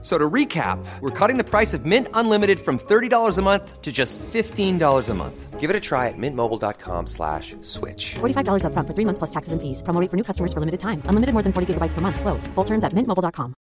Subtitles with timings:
[0.00, 3.90] So to recap, we're cutting the price of Mint Unlimited from $30 a month to
[3.90, 5.58] just $15 a month.
[5.58, 8.14] Give it a try at mintmobile.com slash switch.
[8.20, 9.82] $45 upfront for three months plus taxes and fees.
[9.82, 11.02] Promo rate for new customers for limited time.
[11.08, 12.20] Unlimited more than 40 gigabytes per month.
[12.20, 12.46] Slows.
[12.54, 13.54] Full terms at mintmobile.com.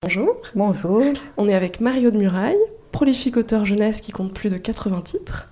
[0.00, 0.40] Bonjour.
[0.54, 1.02] Bonjour.
[1.36, 2.56] On est avec Mario de Muraille,
[2.92, 5.50] prolifique auteur jeunesse qui compte plus de 80 titres.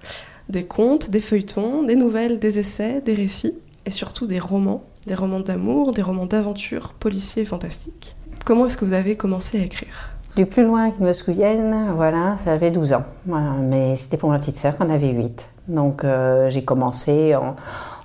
[0.49, 4.85] Des contes, des feuilletons, des nouvelles, des essais, des récits et surtout des romans.
[5.07, 8.17] Des romans d'amour, des romans d'aventure, policiers et fantastiques.
[8.45, 10.11] Comment est-ce que vous avez commencé à écrire?
[10.35, 13.05] Du plus loin que me souvienne, voilà, j'avais 12 ans.
[13.27, 15.49] Mais c'était pour ma petite sœur qu'on avait 8.
[15.69, 17.55] Donc euh, j'ai commencé en,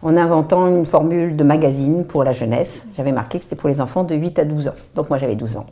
[0.04, 2.88] en, inventant une formule de magazine pour la jeunesse.
[2.96, 4.76] J'avais marqué que c'était pour les enfants de 8 à 12 ans.
[4.94, 5.66] Donc moi j'avais 12 ans.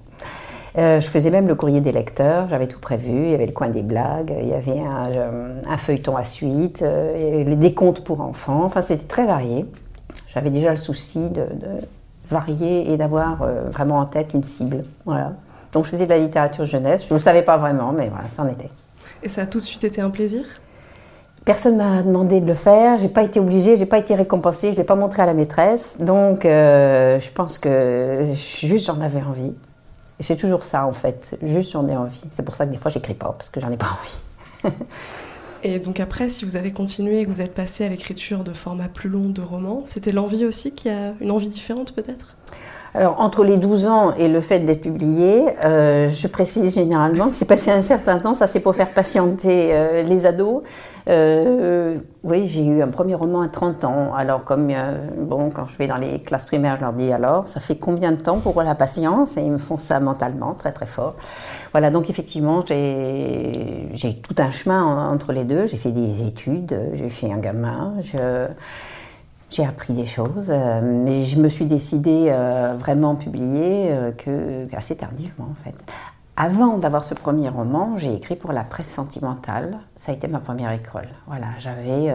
[0.79, 3.11] Euh, je faisais même le courrier des lecteurs, j'avais tout prévu.
[3.11, 6.23] Il y avait le coin des blagues, il y avait un, euh, un feuilleton à
[6.23, 6.83] suite,
[7.15, 8.63] les décomptes pour enfants.
[8.63, 9.65] Enfin, c'était très varié.
[10.39, 11.81] J'avais déjà le souci de, de
[12.29, 14.85] varier et d'avoir euh, vraiment en tête une cible.
[15.05, 15.33] Voilà.
[15.73, 17.03] Donc je faisais de la littérature jeunesse.
[17.05, 18.69] Je ne le savais pas vraiment, mais voilà, ça en était.
[19.21, 20.45] Et ça a tout de suite été un plaisir?
[21.43, 24.77] Personne m'a demandé de le faire, j'ai pas été obligée, j'ai pas été récompensée, je
[24.77, 25.97] l'ai pas montré à la maîtresse.
[25.99, 29.53] Donc euh, je pense que juste j'en avais envie.
[30.21, 32.23] Et c'est toujours ça en fait, juste j'en ai envie.
[32.31, 33.97] C'est pour ça que des fois j'écris pas, parce que j'en ai pas
[34.63, 34.73] envie.
[35.63, 38.53] Et donc après, si vous avez continué et que vous êtes passé à l'écriture de
[38.53, 42.37] formats plus longs de romans, c'était l'envie aussi qui a une envie différente peut-être?
[42.95, 47.35] Alors, entre les 12 ans et le fait d'être publié, euh, je précise généralement que
[47.35, 50.63] c'est passé un certain temps, ça c'est pour faire patienter euh, les ados.
[51.07, 54.13] Euh, oui, j'ai eu un premier roman à 30 ans.
[54.15, 57.47] Alors, comme, euh, bon, quand je vais dans les classes primaires, je leur dis alors,
[57.47, 59.37] ça fait combien de temps pour la patience?
[59.37, 61.13] Et ils me font ça mentalement, très très fort.
[61.71, 65.67] Voilà, donc effectivement, j'ai tout un chemin entre les deux.
[65.67, 68.47] J'ai fait des études, j'ai fait un gamin, je
[69.49, 74.95] j'ai appris des choses, euh, mais je me suis décidée euh, vraiment publier euh, assez
[74.95, 75.75] tardivement en fait.
[76.37, 79.77] Avant d'avoir ce premier roman, j'ai écrit pour la presse sentimentale.
[79.97, 81.09] Ça a été ma première école.
[81.27, 82.13] Voilà, j'avais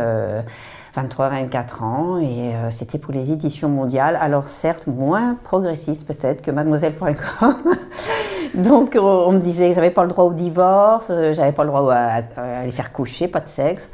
[0.97, 4.17] 23-24 ans et c'était pour les éditions mondiales.
[4.19, 7.57] Alors certes, moins progressiste peut-être que mademoiselle.com.
[8.55, 11.93] Donc on me disait que j'avais pas le droit au divorce, j'avais pas le droit
[11.93, 13.91] à, à, aller faire coucher, pas de sexe.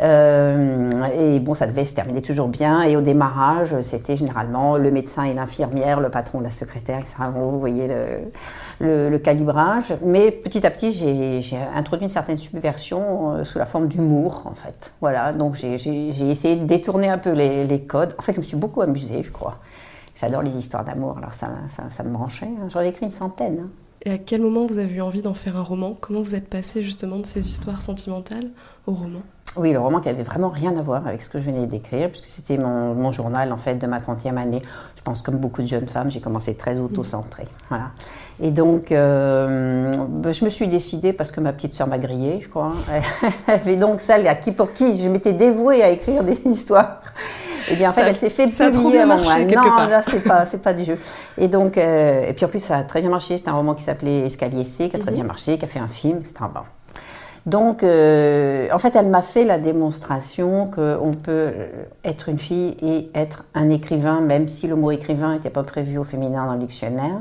[0.00, 2.82] Euh, et bon, ça devait se terminer toujours bien.
[2.82, 7.14] Et au démarrage, c'était généralement le médecin et l'infirmière, le patron, la secrétaire, etc.
[7.34, 7.88] Vous voyez
[8.80, 9.94] le, calibrage.
[10.04, 14.54] Mais petit à petit, j'ai introduit une certaine subversion euh, sous la forme d'humour, en
[14.54, 14.92] fait.
[15.00, 15.74] Voilà, donc j'ai
[16.30, 18.14] essayé de détourner un peu les, les, codes.
[18.18, 19.58] En fait, je me suis beaucoup amusée, je crois.
[20.16, 21.48] J'adore les histoires d'amour, alors ça,
[21.88, 22.48] ça, me branchait.
[22.68, 23.58] J'en ai écrit une centaine.
[23.64, 23.81] Hein.
[24.04, 25.94] Et à quel moment vous avez eu envie d'en faire un roman?
[25.94, 28.50] Comment vous êtes passé justement de ces histoires sentimentales
[28.86, 29.22] au roman?
[29.56, 32.08] Oui, le roman qui avait vraiment rien à voir avec ce que je venais d'écrire,
[32.08, 34.62] puisque c'était mon, mon, journal en fait de ma 30e année.
[34.96, 37.48] Je pense comme beaucoup de jeunes femmes, j'ai commencé très auto-centrée.
[37.68, 37.90] Voilà.
[38.40, 39.92] Et donc, euh,
[40.30, 42.72] je me suis décidée, parce que ma petite sœur m'a grillée, je crois,
[43.66, 47.02] et donc celle à qui, pour qui je m'étais dévouée à écrire des histoires.
[47.70, 49.38] Et bien en fait, ça, elle s'est fait publier avant moi.
[49.38, 49.88] Non, part.
[49.88, 50.98] là, c'est pas, c'est pas du jeu.
[51.38, 53.36] Et donc, euh, et puis en plus, ça a très bien marché.
[53.36, 55.16] C'était un roman qui s'appelait Escalier C, qui a très mm -hmm.
[55.16, 56.34] bien marché, qui a fait un film, etc.
[56.52, 56.62] Bon.
[57.46, 61.50] Donc, euh, en fait, elle m'a fait la démonstration qu'on peut
[62.04, 65.98] être une fille et être un écrivain, même si le mot écrivain n'était pas prévu
[65.98, 67.20] au féminin dans le dictionnaire.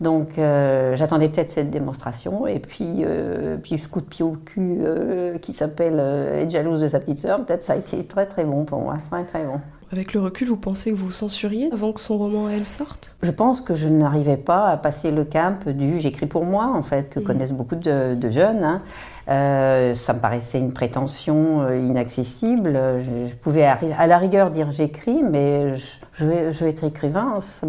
[0.00, 2.46] Donc, euh, j'attendais peut-être cette démonstration.
[2.46, 6.80] Et puis, euh, puis ce coup de pied au cul euh, qui s'appelle Être jalouse
[6.80, 8.96] de sa petite sœur, peut-être ça a été très très bon pour moi.
[9.10, 9.60] Très très bon.
[9.94, 13.14] Avec le recul, vous pensez que vous censuriez avant que son roman elle sorte?
[13.22, 16.82] Je pense que je n'arrivais pas à passer le cap du j'écris pour moi, en
[16.82, 17.22] fait, que mmh.
[17.22, 18.64] connaissent beaucoup de, de jeunes.
[18.64, 18.82] Hein.
[19.28, 22.72] Euh, ça me paraissait une prétention euh, inaccessible.
[22.74, 26.82] Je, je, pouvais à la rigueur dire j'écris, mais je, je, vais, je vais être
[26.82, 27.38] écrivain.
[27.40, 27.68] Ça,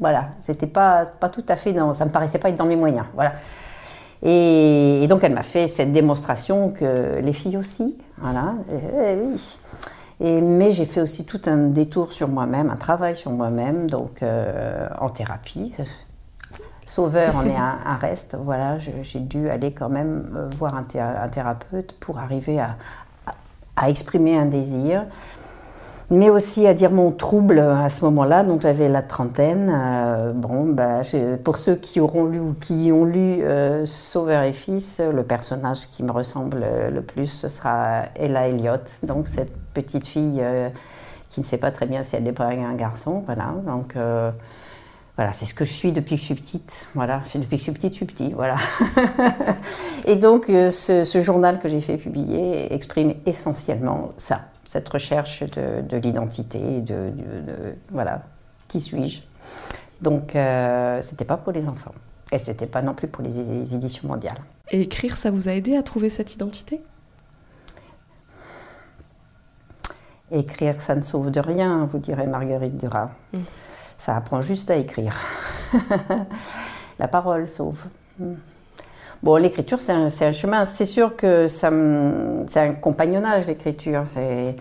[0.00, 2.74] voilà, c'était pas, pas tout à fait dans, ça me paraissait pas être dans mes
[2.74, 3.06] moyens.
[3.14, 3.34] Voilà.
[4.24, 9.16] Et, et donc elle m'a fait cette démonstration que les filles aussi, voilà, et, et
[9.22, 9.56] oui.
[10.20, 14.86] Mais j'ai fait aussi tout un détour sur moi-même, un travail sur moi-même, donc euh,
[15.00, 15.74] en thérapie.
[16.84, 21.00] Sauveur en est un, reste, voilà, j'ai dû aller quand même euh, voir un, thé
[21.00, 22.76] un thérapeute pour arriver à,
[23.88, 25.06] exprimer un désir,
[26.10, 29.70] mais aussi à dire mon trouble à ce moment-là, donc j'avais la trentaine.
[29.72, 31.02] Euh, bon, bah,
[31.44, 35.86] pour ceux qui auront lu ou qui ont lu euh, Sauveur et Fils, le personnage
[35.88, 40.68] qui me ressemble le plus, ce sera Ella Elliott, donc cette petite fille euh,
[41.28, 43.22] qui ne sait pas très bien si elle est pas un garçon.
[43.26, 44.30] Voilà, donc euh,
[45.16, 46.88] Voilà, c'est ce que je suis depuis que je suis petite.
[46.94, 48.32] Voilà, depuis que je suis petite, je suis petit.
[48.32, 48.56] Voilà.
[50.06, 55.80] et donc, euh, ce, journal que j'ai fait publier exprime essentiellement ça, cette recherche de,
[55.82, 58.22] de l'identité, de, de, voilà,
[58.68, 59.20] qui suis-je.
[60.00, 61.92] Donc, euh, c'était pas pour les enfants.
[62.32, 64.38] Et c'était pas non plus pour les, les éditions mondiales.
[64.70, 66.80] Et écrire, ça vous a aidé à trouver cette identité?
[70.30, 73.10] Écrire, ça ne sauve de rien, vous dirait Marguerite Duras.
[73.32, 73.38] Mm.
[73.96, 75.14] Ça apprend juste à écrire.
[76.98, 77.86] La parole sauve.
[78.18, 78.34] Mm.
[79.22, 80.64] Bon, l'écriture, c'est un, chemin.
[80.64, 84.04] C'est sûr que c'est un compagnonnage, l'écriture.
[84.16, 84.52] Euh,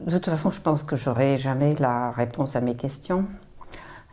[0.00, 3.24] de toute façon, je pense que j'aurai jamais la réponse à mes questions.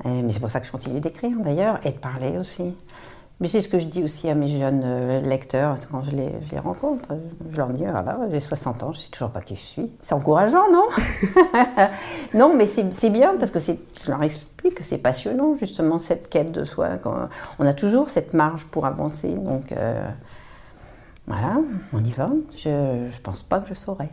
[0.06, 2.74] mais c'est pour ça que je continue d'écrire d'ailleurs et de parler aussi.
[3.42, 6.30] Mais c'est ce que je dis aussi à mes jeunes euh, lecteurs quand je les,
[6.46, 7.08] je les rencontre.
[7.52, 9.92] Je leur dis, voilà, j'ai 60 ans, je ne sais toujours pas qui je suis.
[10.00, 10.88] C'est encourageant, non
[12.36, 16.52] Non, mais c'est bien parce que je leur explique que c'est passionnant, justement, cette quête
[16.52, 16.98] de soi.
[16.98, 19.34] Quand on a toujours cette marge pour avancer.
[19.34, 20.08] Donc, euh,
[21.26, 21.62] voilà,
[21.94, 22.30] on y va.
[22.56, 24.12] Je ne pense pas que je saurais.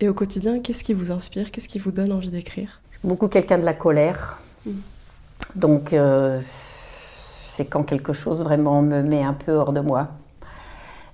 [0.00, 2.80] Et au quotidien, qu'est-ce qui vous inspire Qu'est-ce qui vous donne envie d'écrire?
[3.04, 4.40] Beaucoup quelqu'un de la colère.
[4.66, 4.70] Mm.
[5.54, 6.40] Donc, euh,
[7.58, 10.10] c'est quand quelque chose vraiment me met un peu hors de moi.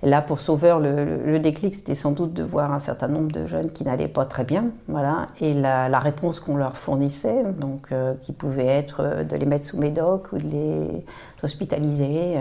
[0.03, 3.47] Et là, pour Sauveur, le, déclic, c'était sans doute de voir un certain nombre de
[3.47, 8.13] jeunes qui n'allaient pas très bien, voilà, et la, réponse qu'on leur fournissait, donc euh,
[8.21, 11.05] qui pouvait être de les mettre sous médoc ou de les
[11.43, 12.37] hospitaliser.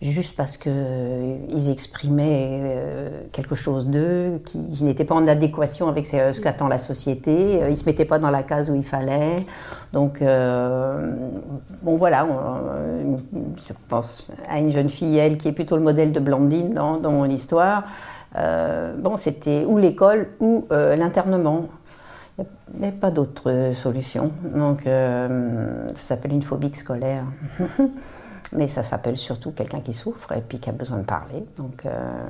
[0.00, 6.06] Juste parce qu'ils euh, exprimaient euh, quelque chose d'eux qui, n'était pas en adéquation avec
[6.06, 7.60] ce qu'attend la société.
[7.60, 9.44] Euh, ils ne se mettaient pas dans la case où il fallait.
[9.92, 12.26] Donc, bon voilà,
[13.56, 16.98] je pense à une jeune fille, elle, qui est plutôt le modèle de Blandine dans,
[16.98, 17.84] dans mon histoire.
[18.34, 21.68] bon, c'était ou l'école ou l'internement.
[22.38, 24.30] Il n'y avait pas d'autre solution.
[24.54, 27.24] Donc, ça s'appelle une phobie scolaire.
[28.52, 31.44] Mais ça s'appelle surtout quelqu'un qui souffre et puis qui a besoin de parler.
[31.56, 32.24] Donc euh,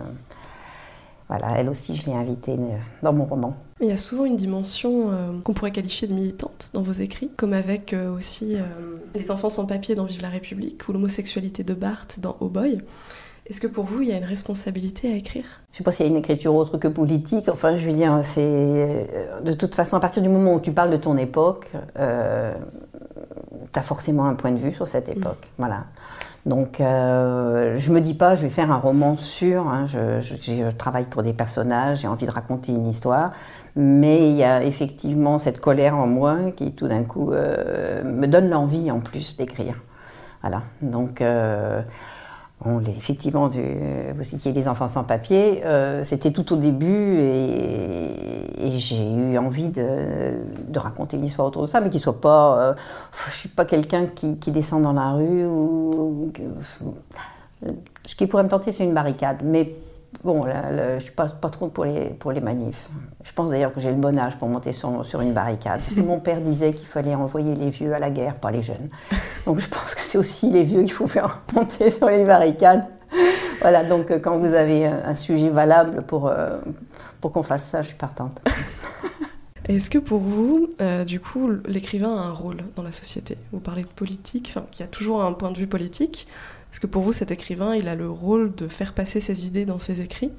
[1.29, 3.57] voilà, elle aussi, je l'ai invitée euh, dans mon roman.
[3.81, 7.31] Il y a souvent une dimension euh, qu'on pourrait qualifier de militante dans vos écrits,
[7.37, 8.57] comme avec aussi
[9.15, 12.81] Les enfants sans papier dans Vive la République ou l'homosexualité de Barthes dans Oh Boy.
[13.47, 15.45] Est-ce que pour vous, il y a une responsabilité à écrire?
[15.71, 17.49] Je ne sais pas s'il y a une écriture autre que politique.
[17.49, 19.09] Enfin, je veux dire, c'est.
[19.43, 21.73] De toute façon, à partir du moment où tu parles de ton époque,
[23.73, 25.19] tu as forcément un point de vue sur cette mm.
[25.19, 25.51] époque.
[25.59, 25.85] Voilà.
[26.47, 29.69] Donc, euh, je me dis pas, je vais faire un roman sur.
[29.69, 33.33] Hein, je, travaille pour des personnages, j'ai envie de raconter une histoire,
[33.77, 38.27] mais il y a effectivement cette colère en moi qui, tout d'un coup, euh, me
[38.27, 39.75] donne l'envie en plus d'écrire.
[40.41, 40.63] Voilà.
[40.81, 41.83] Donc, euh,
[42.87, 49.39] effectivement, vous citiez les enfants sans papier, euh, c'était tout au début et, j'ai eu
[49.39, 52.71] envie de, raconter l'histoire autour de ça, mais qu'il soit pas.
[52.71, 52.75] Euh,
[53.29, 56.33] je suis pas quelqu'un qui, descend dans la rue ou.
[58.05, 59.75] ce qui pourrait me tenter, c'est une barricade, mais
[60.25, 62.89] Bon, je ne suis pas, trop pour les, pour les manifs.
[63.23, 65.81] Je pense d'ailleurs que j'ai le bon âge pour monter sur, sur une barricade.
[65.81, 68.63] Parce que mon père disait qu'il fallait envoyer les vieux à la guerre, pas les
[68.63, 68.89] jeunes.
[69.47, 72.85] Donc je pense que c'est aussi les vieux qu'il faut faire monter sur les barricades.
[73.61, 76.59] Voilà, donc euh, quand vous avez un sujet valable pour, euh,
[77.21, 78.41] pour qu'on fasse ça, je suis partante.
[79.69, 83.37] Est-ce que pour vous, euh, du coup, l'écrivain a un rôle dans la société?
[83.53, 86.27] Vous parlez de politique, il y a toujours un point de vue politique.
[86.73, 89.65] Est-ce que pour vous, cet écrivain, il a le rôle de faire passer ses idées
[89.65, 90.33] dans ses écrits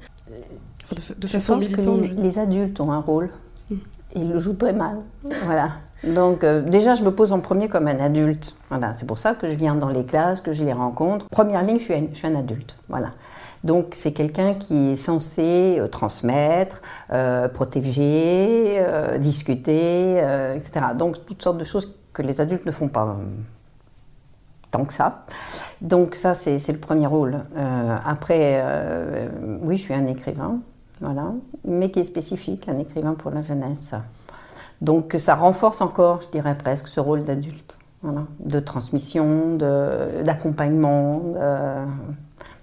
[1.18, 1.80] de, façon pense que
[2.20, 3.30] les, adultes ont un rôle.
[3.70, 3.76] Hmm.
[4.16, 4.98] Ils le jouent très mal.
[5.44, 5.72] voilà.
[6.02, 8.56] Donc euh, déjà, je me pose en premier comme un adulte.
[8.70, 8.94] Voilà.
[8.94, 11.28] C'est pour ça que je viens dans les classes, que je les rencontre.
[11.28, 12.76] Première ligne, je suis un, je suis un adulte.
[12.88, 13.12] Voilà.
[13.62, 16.80] Donc c'est quelqu'un qui est censé euh, transmettre,
[17.12, 18.82] euh, protéger,
[19.18, 20.18] discuter,
[20.56, 20.86] etc.
[20.98, 23.16] Donc toutes sortes de choses que les adultes ne font pas
[24.70, 25.24] tant que ça.
[25.80, 27.42] Donc ça, c'est le premier rôle.
[27.56, 29.28] Euh, après, euh,
[29.62, 30.60] oui, je suis un écrivain,
[31.00, 31.32] voilà,
[31.64, 33.94] mais qui est spécifique, un écrivain pour la jeunesse.
[34.80, 41.22] Donc ça renforce encore, je dirais presque, ce rôle d'adulte, voilà, de transmission, d'accompagnement,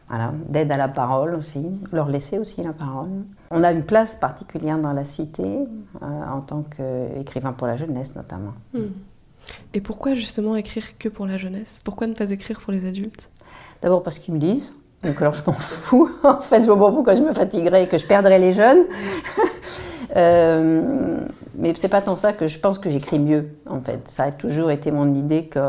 [0.09, 3.09] voilà, d'aide à la parole aussi, leur laisser aussi la parole.
[3.51, 5.43] On a une place particulière dans la cité,
[6.01, 8.53] euh, en tant qu'écrivain pour la jeunesse notamment.
[8.73, 8.87] Hmm.
[9.73, 11.81] Et pourquoi justement écrire que pour la jeunesse?
[11.83, 13.29] Pourquoi ne pas écrire pour les adultes?
[13.81, 14.73] D'abord parce qu'ils me disent.
[15.03, 16.09] Donc alors je m'en fous.
[16.23, 18.85] en fait, je vois pourquoi je me fatiguerais et que je perdrais les jeunes.
[20.15, 21.19] euh,
[21.55, 23.49] mais c'est pas tant ça que je pense que j'écris mieux.
[23.69, 25.59] En fait, ça a toujours été mon idée que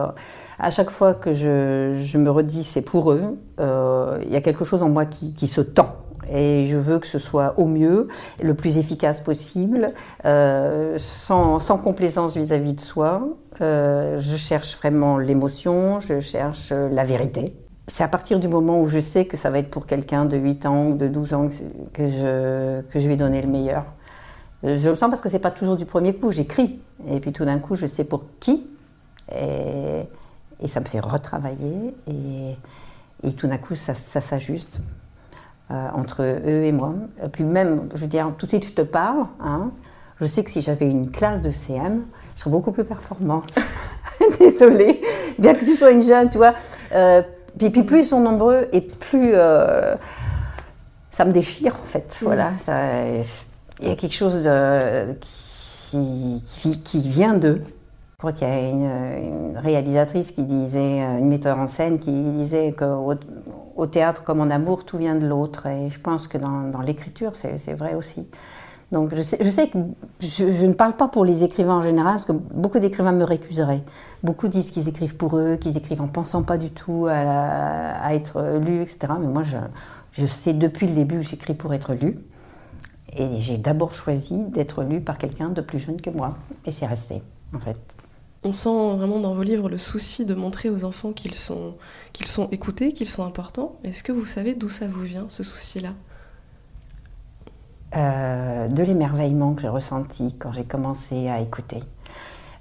[0.59, 4.41] à chaque fois que je, je me redis c'est pour eux, euh, il y a
[4.41, 5.95] quelque chose en moi qui, qui se tend
[6.31, 8.09] Et je veux que ce soit au mieux,
[8.43, 9.93] le plus efficace possible,
[10.25, 13.29] euh, sans, sans, complaisance vis-à-vis de soi.
[13.61, 17.55] Euh, je cherche vraiment l'émotion, je cherche la vérité.
[17.87, 20.37] C'est à partir du moment où je sais que ça va être pour quelqu'un de
[20.37, 21.49] 8 ans ou de 12 ans
[21.95, 23.87] que je, que je vais donner le meilleur.
[24.63, 26.81] Je le sens parce que c'est pas toujours du premier coup, j'écris.
[27.09, 28.67] Et puis tout d'un coup, je sais pour qui.
[29.35, 30.03] Et,
[30.61, 31.95] et ça me fait retravailler.
[32.09, 32.57] Et,
[33.23, 34.81] et tout d'un coup, ça, ça s'ajuste.
[35.71, 36.95] Euh, entre eux et moi.
[37.23, 39.27] Et puis même, je veux dire, tout de suite, je te parle.
[39.39, 39.71] Hein,
[40.19, 43.55] je sais que si j'avais une classe de CM, je serais beaucoup plus performante.
[44.41, 45.03] Désolée.
[45.39, 46.55] Bien que tu sois une jeune, tu vois.
[46.95, 47.21] Euh,
[47.59, 49.95] puis, puis, plus ils sont nombreux et plus euh,
[51.11, 52.19] ça me déchire, en fait.
[52.23, 52.25] Mm.
[52.25, 52.53] Voilà.
[53.83, 57.61] Il y a quelque chose de, qui, qui, qui vient d'eux.
[57.63, 62.11] Je crois qu'il y a une, une, réalisatrice qui disait, une metteur en scène qui
[62.11, 63.13] disait qu'au
[63.79, 65.67] au théâtre comme en amour, tout vient de l'autre.
[65.67, 68.27] Et je pense que dans, l'écriture, c'est vrai aussi.
[68.91, 69.79] Donc je sais, que
[70.21, 73.83] je, ne parle pas pour les écrivains en général, parce que beaucoup d'écrivains me récuseraient.
[74.23, 78.59] Beaucoup disent qu'ils écrivent pour eux, qu'ils écrivent en pensant pas du tout à, être
[78.59, 79.13] lus, etc.
[79.21, 79.59] Mais moi, je,
[80.13, 82.19] je sais depuis le début que j'écris pour être lu.
[83.17, 86.37] Et j'ai d'abord choisi d'être lu par quelqu'un de plus jeune que moi.
[86.67, 87.23] Et c'est resté,
[87.55, 87.98] en fait.
[88.45, 91.75] On sent vraiment dans vos livres le souci de montrer aux enfants qu'ils sont,
[92.25, 93.77] sont écoutés, qu'ils sont importants.
[93.83, 95.91] Est-ce que vous savez d'où ça vous vient, ce souci-là?
[97.97, 101.83] Euh, De l'émerveillement que j'ai ressenti quand j'ai commencé à écouter.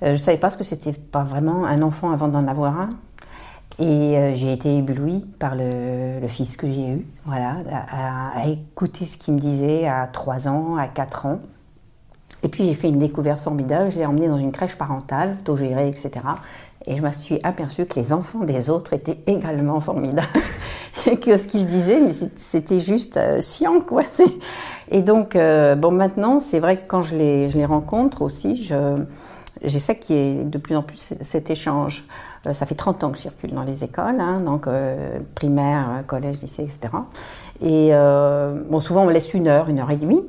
[0.02, 2.80] Euh, je ne savais pas ce que c'était pas vraiment un enfant avant d'en avoir
[2.80, 2.90] un.
[3.80, 7.58] Et euh, j'ai été éblouie par le, fils que j'ai eu, voilà,
[7.92, 11.40] à, écouter ce qu'il me disait à 3 ans, à 4 ans.
[12.48, 15.90] Et puis j'ai fait une découverte formidable, je l'ai emmené dans une crèche parentale, autogérée,
[15.90, 16.12] etc.
[16.86, 20.30] Et je me suis aperçue que les enfants des autres étaient également formidables.
[21.12, 24.04] et que ce qu'ils disaient, mais c'était juste euh, sciant, quoi.
[24.92, 29.04] Et donc, euh, bon, maintenant, c'est vrai que quand je les, rencontre aussi, je,
[29.62, 32.06] j'essaie qu'il y ait de plus en plus cet échange.
[32.46, 36.04] Euh, ça fait 30 ans que je circule dans les écoles, hein, donc euh, primaire,
[36.08, 36.80] collège, lycée, etc.
[37.60, 37.92] Et
[38.70, 40.24] bon, souvent, on me laisse une heure, une heure et demie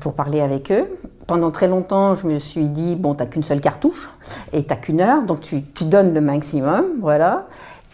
[0.00, 0.86] pour parler avec eux.
[1.26, 4.08] Pendant très longtemps, je me suis dit, bon, t'as qu'une seule cartouche
[4.52, 7.46] et t'as qu'une heure, donc tu, donnes le maximum, voilà.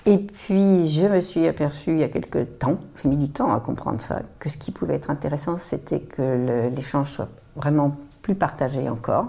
[0.07, 3.53] Et puis, je me suis aperçue il y a quelques temps, j'ai mis du temps
[3.53, 8.35] à comprendre ça, que ce qui pouvait être intéressant, c'était que l'échange soit vraiment plus
[8.35, 9.27] partagé encore.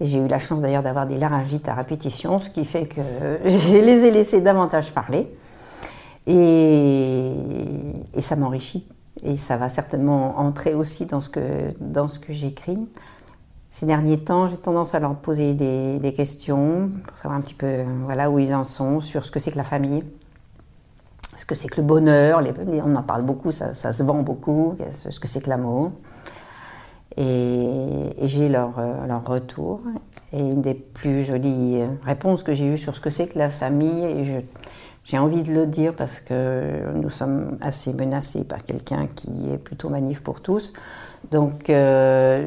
[0.00, 3.00] J'ai eu la chance d'ailleurs d'avoir des laryngites à répétition, ce qui fait que
[3.44, 5.32] je les ai laissés davantage parler.
[6.26, 7.32] Et
[8.20, 8.86] ça m'enrichit
[9.22, 11.40] et ça va certainement entrer aussi dans ce que,
[11.80, 12.78] dans ce que j'écris.
[13.70, 17.54] Ces derniers temps, j'ai tendance à leur poser des, des, questions pour savoir un petit
[17.54, 20.04] peu voilà, où ils en sont, sur ce que c'est que la famille,
[21.36, 22.40] ce que c'est que le bonheur.
[22.40, 25.92] Les, on en parle beaucoup, ça, ça se vend beaucoup, ce que c'est que l'amour.
[27.16, 29.80] Et, et j'ai leur, leur retour.
[30.32, 33.50] Et une des plus jolies réponses que j'ai eues sur ce que c'est que la
[33.50, 34.40] famille, et je,
[35.08, 39.56] j'ai envie de le dire parce que nous sommes assez menacés par quelqu'un qui est
[39.56, 40.74] plutôt manif pour tous.
[41.30, 42.46] Donc, euh,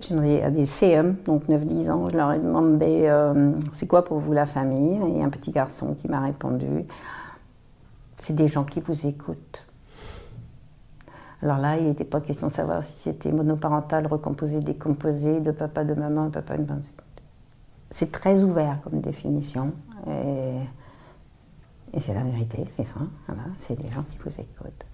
[0.00, 4.04] j'ai demandé à des CM, donc 9-10 ans, je leur ai demandé euh, c'est quoi
[4.04, 4.98] pour vous la famille?
[5.16, 6.66] Et un petit garçon qui m'a répondu
[8.16, 9.64] c'est des gens qui vous écoutent.
[11.40, 15.84] Alors là, il n'était pas question de savoir si c'était monoparental, recomposé, décomposé, de papa,
[15.84, 16.80] de maman, de papa, de maman.
[17.92, 19.72] C'est très ouvert comme définition.
[21.92, 23.00] Et c'est la vérité, c'est ça.
[23.26, 24.84] Voilà, c'est des gens qui vous écoutent.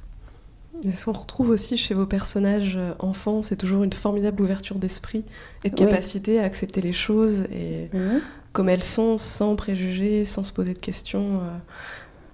[0.82, 5.24] Et ce qu'on retrouve aussi chez vos personnages enfants, c'est toujours une formidable ouverture d'esprit
[5.62, 6.38] et de capacité oui.
[6.40, 8.18] à accepter les choses et mmh.
[8.52, 11.56] comme elles sont, sans préjugés, sans se poser de questions euh,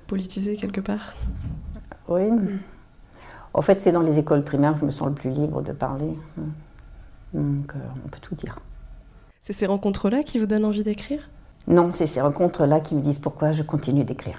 [0.06, 1.16] politisées quelque part.
[2.08, 2.30] Oui.
[2.30, 2.58] Mmh.
[3.52, 5.72] En fait, c'est dans les écoles primaires que je me sens le plus libre de
[5.72, 6.16] parler.
[7.34, 8.58] Donc, euh, on peut tout dire.
[9.42, 11.28] C'est ces rencontres-là qui vous donnent envie d'écrire?
[11.68, 14.38] Non, c'est ces rencontres-là qui me disent pourquoi je continue d'écrire.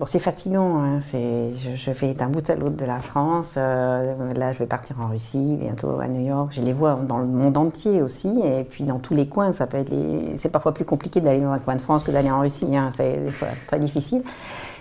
[0.00, 3.56] Bon, c'est fatigant, hein, je, je, vais d'un bout à l'autre de la France.
[3.58, 6.52] Euh, là, je vais partir en Russie, bientôt à New York.
[6.52, 9.52] Je les vois dans le monde entier aussi, et puis dans tous les coins.
[9.52, 9.92] Ça peut être.
[10.36, 12.74] C'est parfois plus compliqué d'aller dans un coin de France que d'aller en Russie.
[12.74, 14.22] Hein, c'est des fois très difficile.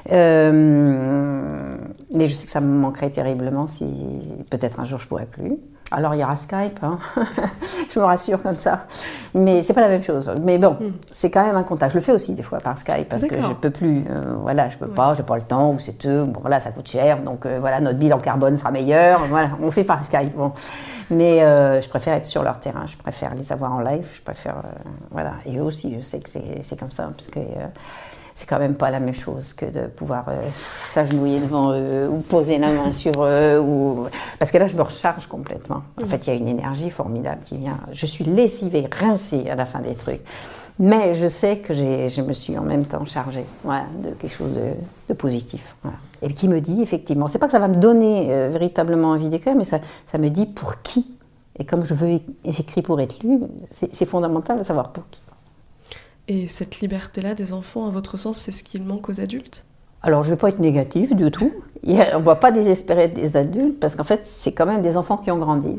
[0.10, 1.76] Euh,
[2.14, 3.86] mais je sais que ça me manquerait terriblement si
[4.50, 5.58] peut-être un jour je pourrais plus.
[5.92, 6.98] Alors il y aura Skype, hein.
[7.94, 8.86] je me rassure comme ça.
[9.34, 10.30] Mais c'est pas la même chose.
[10.44, 10.92] Mais bon, Hmm.
[11.12, 11.92] c'est quand même un contact.
[11.94, 14.04] Je le fais aussi des fois par Skype parce que je peux plus.
[14.10, 16.26] euh, voilà, je peux pas, j'ai pas le temps ou c'est eux.
[16.26, 19.26] Bon voilà, ça coûte cher, donc euh, voilà, notre bilan carbone sera meilleur.
[19.30, 20.36] Voilà, on fait par Skype.
[20.36, 20.52] Bon.
[21.10, 22.86] Mais euh, je préfère être sur leur terrain.
[22.86, 24.08] Je préfère les avoir en live.
[24.14, 24.56] Je préfère
[25.10, 25.32] voilà.
[25.48, 27.40] Et eux aussi, je sais que c'est c'est comme ça parce que.
[28.40, 32.20] C'est quand même pas la même chose que de pouvoir euh, s'agenouiller devant eux ou
[32.20, 33.60] poser la main sur eux.
[33.60, 34.06] Ou...
[34.40, 35.84] Parce que là, je me recharge complètement.
[36.02, 37.78] En fait, il y a une énergie formidable qui vient.
[37.92, 40.22] Je suis lessivée, rincée à la fin des trucs.
[40.80, 44.54] Mais je sais que je me suis en même temps chargée voilà, de quelque chose
[44.54, 44.72] de,
[45.10, 45.76] de positif.
[45.84, 45.98] voilà.
[46.22, 49.28] Et qui me dit, effectivement, c'est pas que ça va me donner euh, véritablement envie
[49.28, 51.14] d'écrire, mais ça, ça me dit pour qui.
[51.60, 55.20] Et comme je veux, j'écris pour être lu, c'est fondamental de savoir pour qui.
[56.30, 59.66] Et cette liberté-là des enfants, à votre sens, c'est ce qu'il manque aux adultes?
[60.04, 61.52] Alors, je ne vais pas être négative du tout.
[61.88, 65.18] On ne va pas désespérer des adultes parce qu'en fait, c'est quand même des enfants
[65.18, 65.76] qui ont grandi.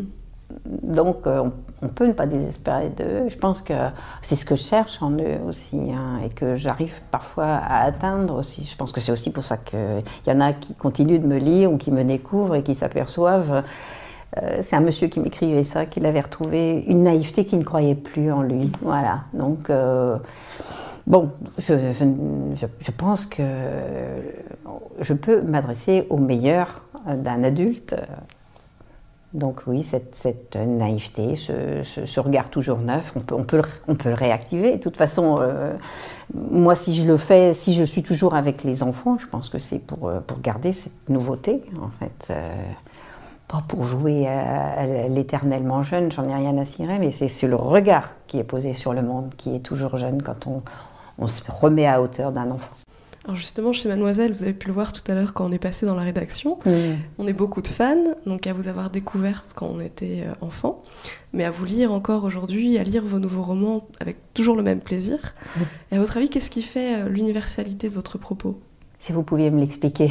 [0.82, 1.52] Donc, euh, on,
[1.82, 3.28] on peut ne pas désespérer d'eux.
[3.28, 3.74] Je pense que
[4.22, 8.34] c'est ce que je cherche en eux aussi hein, et que j'arrive parfois à atteindre
[8.34, 8.64] aussi.
[8.64, 11.38] Je pense que c'est aussi pour ça qu'il y en a qui continuent de me
[11.38, 13.62] lire ou qui me découvrent et qui s'aperçoivent.
[14.36, 17.94] Euh, c'est un monsieur qui m'écrivait ça, qu'il avait retrouvé une naïveté qu'il ne croyait
[17.96, 18.70] plus en lui.
[18.82, 19.24] Voilà.
[19.32, 20.16] Donc, euh,
[21.06, 23.42] Bon, je, pense que
[25.00, 27.96] je peux m'adresser au meilleur d'un adulte.
[29.32, 34.76] Donc oui, cette, naïveté, ce, regard toujours neuf, on peut, le, réactiver.
[34.76, 35.74] De toute façon, euh,
[36.34, 39.58] moi, si je le fais, si je suis toujours avec les enfants, je pense que
[39.58, 42.32] c'est pour, pour garder cette nouveauté, en fait.
[43.50, 47.46] Euh, pas pour jouer à, à l'éternellement jeune, j'en ai rien à cirer, mais c'est
[47.46, 50.62] le regard qui est posé sur le monde qui est toujours jeune quand on,
[51.18, 52.74] on se remet à hauteur d'un enfant.
[53.24, 55.58] Alors justement, chez Mademoiselle, vous avez pu le voir tout à l'heure quand on est
[55.58, 56.58] passé dans la rédaction,
[57.18, 60.82] on est beaucoup de fans, donc à vous avoir découverte quand on était euh, enfant,
[61.34, 64.80] mais à vous lire encore aujourd'hui, à lire vos nouveaux romans avec toujours le même
[64.80, 65.34] plaisir.
[65.92, 68.58] Et à votre avis, qu'est-ce qui fait euh, l'universalité de votre propos?
[69.00, 70.10] Si vous pouviez me l'expliquer.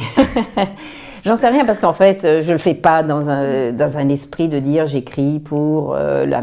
[1.24, 3.98] J'en sais rien parce qu'en fait, euh, je ne le fais pas dans un, dans
[3.98, 6.40] un esprit de dire j'écris pour euh, le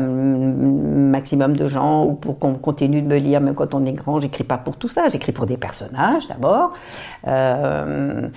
[1.09, 4.21] maximum de gens ou pour qu'on continue de me lire même quand on est grand.
[4.21, 5.09] J'écris pas pour tout ça.
[5.09, 6.71] J'écris pour des personnages d'abord.
[7.27, 8.29] Euh,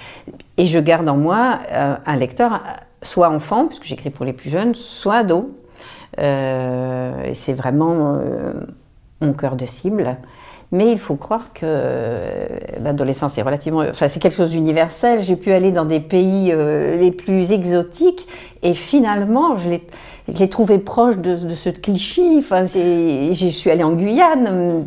[0.56, 2.64] et je garde en moi un lecteur,
[3.02, 5.56] soit enfant, puisque j'écris pour les plus jeunes, soit ado.
[6.18, 8.18] Et c'est vraiment
[9.20, 10.16] mon cœur de cible.
[10.72, 12.46] Mais il faut croire que euh,
[12.80, 13.80] l'adolescence est relativement.
[13.80, 15.22] Enfin, c'est quelque chose d'universel.
[15.22, 18.26] J'ai pu aller dans des pays euh, les plus exotiques
[18.62, 19.86] et finalement, je l'ai,
[20.28, 22.22] je l'ai trouvé proche de, de ce cliché.
[22.38, 24.86] Enfin, je suis allée en Guyane.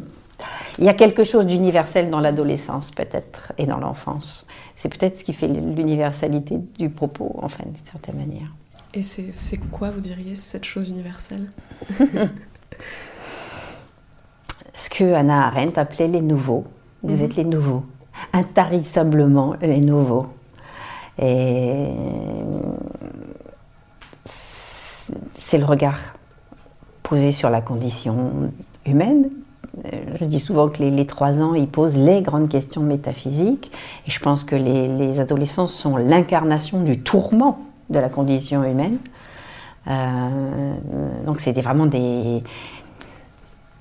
[0.80, 4.48] Il y a quelque chose d'universel dans l'adolescence, peut-être, et dans l'enfance.
[4.76, 8.52] C'est peut-être ce qui fait l'universalité du propos, enfin, d'une certaine manière.
[8.94, 11.50] Et c'est quoi, vous diriez, cette chose universelle?
[14.74, 16.66] ce que Hannah Arendt appelait les nouveaux.
[17.04, 17.84] Vous êtes les nouveaux,
[18.32, 20.26] intarissablement les nouveaux.
[21.22, 21.88] Et
[24.26, 26.00] c'est le regard
[27.04, 28.52] posé sur la condition
[28.86, 29.30] humaine.
[30.20, 33.72] Je dis souvent que les, les trois ans, ils posent les grandes questions métaphysiques.
[34.08, 37.60] Et je pense que les, les adolescents sont l'incarnation du tourment
[37.90, 38.98] de la condition humaine.
[39.88, 40.76] Euh,
[41.26, 42.42] donc c'est vraiment des,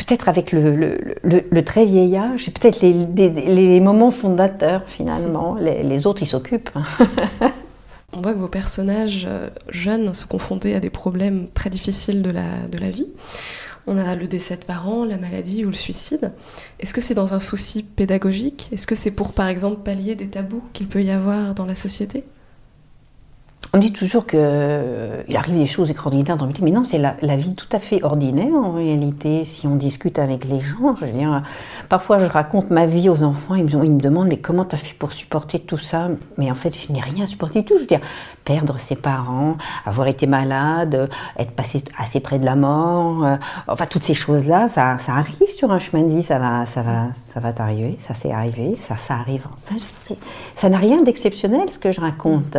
[0.07, 5.55] peut-être avec le, le- le- le très vieil âge, c'est peut-être les, moments fondateurs finalement.
[5.61, 6.71] Les, les autres, ils s'occupent.
[8.15, 12.31] On voit que vos personnages euh, jeunes se confrontaient à des problèmes très difficiles de
[12.31, 13.07] la, de la vie.
[13.87, 16.31] On a le décès de parents, la maladie ou le suicide.
[16.79, 18.69] Est-ce que c'est dans un souci pédagogique?
[18.73, 21.75] Est-ce que c'est pour, par exemple, pallier des tabous qu'il peut y avoir dans la
[21.75, 22.23] société?
[23.75, 24.39] On dit toujours qu'il
[25.35, 28.03] arrive des choses extraordinaires dans le métier, mais non, c'est la, vie tout à fait
[28.03, 29.47] ordinaire en réalité.
[29.47, 31.43] Si on discute avec les gens, je veux dire,
[31.89, 34.79] parfois je raconte ma vie aux enfants, ils me, me demandent mais comment tu as
[34.79, 36.09] fait pour supporter tout ça?
[36.37, 37.77] Mais en fait, je n'ai rien supporté du tout.
[37.77, 38.01] Je veux dire,
[38.45, 39.57] perdre ses parents,
[39.87, 41.09] avoir été malade,
[41.39, 43.37] être passé assez près de la mort, euh,
[43.69, 47.07] enfin toutes ces choses-là, ça, arrive sur un chemin de vie, ça va, ça va,
[47.33, 49.47] ça va t'arriver, ça s'est arrivé, ça, arrive.
[49.65, 49.77] Enfin,
[50.09, 50.15] je-
[50.57, 52.59] ça n'a rien d'exceptionnel ce que je raconte.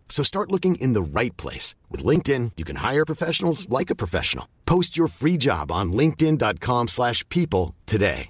[0.11, 1.73] So start looking in the right place.
[1.89, 4.45] With LinkedIn, you can hire professionals like a professional.
[4.65, 8.29] Post your free job on linkedin.com/people slash people today.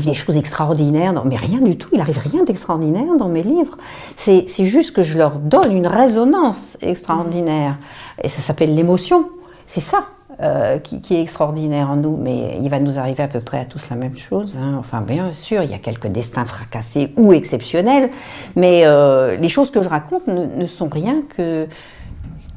[0.00, 3.76] des choses extraordinaires, non, mais rien du tout, il arrive rien d'extraordinaire dans mes livres.
[4.16, 7.78] C'est juste que je leur donne une résonance extraordinaire.
[8.22, 9.28] Et ça s'appelle l'émotion.
[9.66, 10.08] C'est ça
[10.40, 12.16] euh, qui, qui est extraordinaire en nous.
[12.16, 14.56] Mais il va nous arriver à peu près à tous la même chose.
[14.56, 14.76] hein.
[14.78, 18.10] Enfin, bien sûr, il y a quelques destins fracassés ou exceptionnels.
[18.56, 21.66] Mais euh, les choses que je raconte ne, ne sont rien que,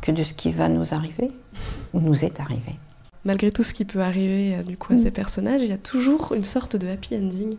[0.02, 1.32] que de ce qui va nous arriver,
[1.94, 2.76] ou nous est arrivé.
[3.24, 5.78] Malgré tout ce qui peut arriver euh, du coup à ces personnages, il y a
[5.78, 7.56] toujours une sorte de happy ending.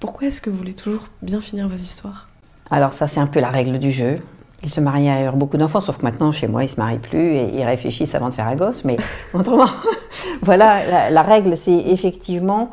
[0.00, 2.28] Pourquoi est-ce que vous voulez toujours bien finir vos histoires?
[2.70, 4.18] Alors ça, c'est un peu la règle du jeu.
[4.64, 7.36] Ils se marient ailleurs beaucoup d'enfants, sauf que maintenant, chez moi, ils se marient plus
[7.36, 8.84] et ils réfléchissent avant de faire un gosse.
[8.84, 8.96] Mais
[9.34, 9.66] autrement,
[10.42, 12.70] voilà, la, règle, c'est effectivement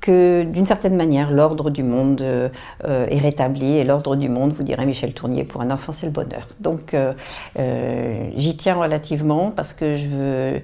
[0.00, 2.48] que d'une certaine manière, l'ordre du monde euh,
[2.82, 3.76] est rétabli.
[3.76, 6.48] Et l'ordre du monde, vous direz Michel Tournier, pour un enfant, c'est le bonheur.
[6.60, 7.12] Donc euh,
[7.58, 10.62] euh, j'y tiens relativement parce que je veux...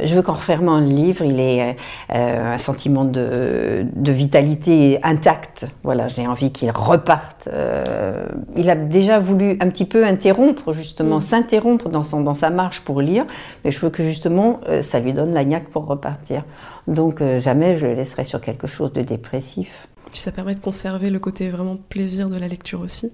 [0.00, 1.76] Je veux qu'en refermant le livre, il ait
[2.14, 5.66] euh, un sentiment de, de vitalité intacte.
[5.82, 7.48] Voilà, j'ai envie qu'il reparte.
[7.52, 8.24] Euh,
[8.56, 12.80] il a déjà voulu un petit peu interrompre, justement, s'interrompre dans, son, dans sa marche
[12.80, 13.26] pour lire,
[13.64, 16.44] mais je veux que justement, euh, ça lui donne la niaque pour repartir.
[16.86, 19.88] Donc euh, jamais je le laisserai sur quelque chose de dépressif.
[20.10, 23.12] Puis ça permet de conserver le côté vraiment plaisir de la lecture aussi.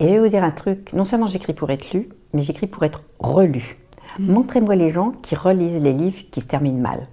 [0.00, 2.66] Et je vais vous dire un truc, non seulement j'écris pour être lu, mais j'écris
[2.66, 3.78] pour être relu.
[4.18, 7.04] Montrez-moi les gens qui relisent les livres qui se terminent mal.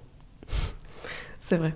[1.39, 1.71] C'est vrai.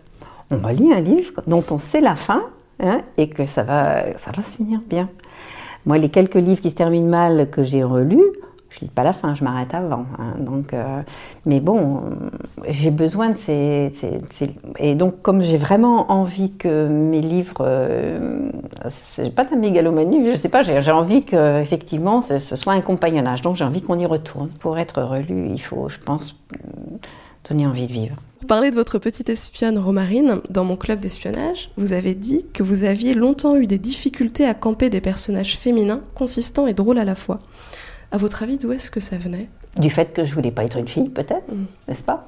[0.51, 2.43] on relit un livre dont on sait la fin
[2.79, 5.09] hein, et que ça va, ça va se finir bien.
[5.85, 8.23] Moi, les quelques livres qui se terminent mal que j'ai relus,
[8.73, 10.05] je lis pas la fin, je m'arrête avant.
[10.17, 10.33] hein.
[10.39, 11.01] donc, euh,
[11.45, 12.01] mais bon,
[12.67, 13.91] j'ai besoin de ces,
[14.79, 17.57] Et donc, comme j'ai vraiment envie que mes livres.
[17.61, 18.49] Euh,
[18.89, 22.73] c'est pas de la mégalomanie, je sais pas, j'ai envie que effectivement ce, ce soit
[22.73, 23.41] un compagnonnage.
[23.41, 24.49] Donc, j'ai envie qu'on y retourne.
[24.59, 26.35] Pour être relu, il faut, je pense,
[27.47, 28.15] donner envie de vivre.
[28.39, 32.61] Pour parler de votre petite espionne Romarine, dans mon club d'espionnage, vous avez dit que
[32.61, 37.05] vous aviez longtemps eu des difficultés à camper des personnages féminins, consistants et drôles à
[37.05, 37.39] la fois.
[38.13, 39.49] À votre avis, d'où est-ce que ça venait?
[39.75, 41.47] Du fait que je voulais pas être une fille, peut-être,
[41.87, 42.27] n'est-ce pas?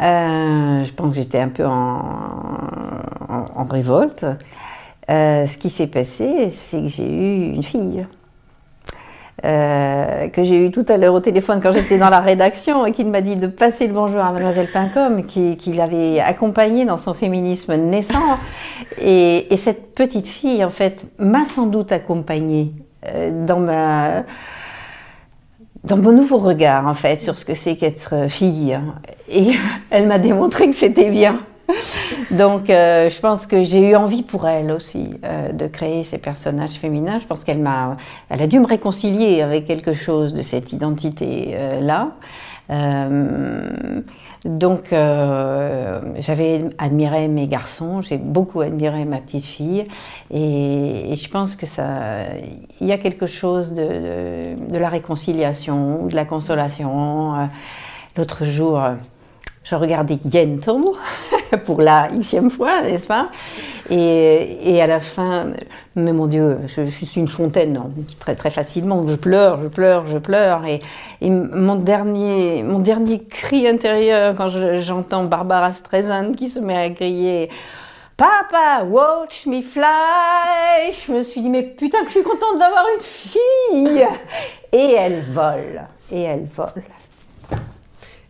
[0.00, 1.70] Euh, Je pense que j'étais un peu en,
[3.28, 4.24] en- en révolte.
[5.10, 8.06] Euh, ce qui s'est passé, c'est que j'ai eu une fille.
[9.44, 12.92] euh, que j'ai eu tout à l'heure au téléphone quand j'étais dans la rédaction et
[12.92, 16.96] qui m'a dit de passer le bonjour à Mademoiselle Pincom, qui, qui l'avait accompagnée dans
[16.98, 18.38] son féminisme naissant.
[19.00, 22.72] Et, et cette petite fille, en fait, m'a sans doute accompagnée
[23.46, 24.22] dans ma
[25.84, 28.78] dans mon nouveau regard, en fait, sur ce que c'est qu'être fille.
[29.28, 29.52] Et
[29.90, 31.40] elle m'a démontré que c'était bien.
[32.30, 36.18] Donc, euh, je pense que j'ai eu envie pour elle aussi euh, de créer ces
[36.18, 37.18] personnages féminins.
[37.20, 37.96] Je pense qu'elle m'a,
[38.28, 42.08] elle a dû me réconcilier avec quelque chose de cette identité-là.
[44.44, 49.86] Donc, euh, j'avais admiré mes garçons, j'ai beaucoup admiré ma petite fille,
[50.32, 52.24] et, je pense que ça,
[52.80, 57.34] il y a quelque chose de, de- de la réconciliation, de la consolation.
[57.36, 57.44] Euh,
[58.16, 58.94] L'autre jour, euh,
[59.64, 60.72] je regardais Yentl
[61.64, 63.28] pour la xème fois, n'est-ce pas?
[63.90, 65.48] Et, à la fin,
[65.94, 69.06] mais mon Dieu, je, suis une fontaine, non, très très facilement.
[69.06, 70.64] Je pleure, je pleure, je pleure.
[70.66, 70.80] Et,
[71.28, 76.90] mon dernier, mon dernier cri intérieur quand je- j'entends Barbara Streisand qui se met à
[76.90, 77.50] crier.
[78.16, 80.92] Papa, watch me fly.
[81.06, 84.06] Je me suis dit, mais putain que je suis contente d'avoir une fille.
[84.72, 86.82] Et elle vole, et elle vole.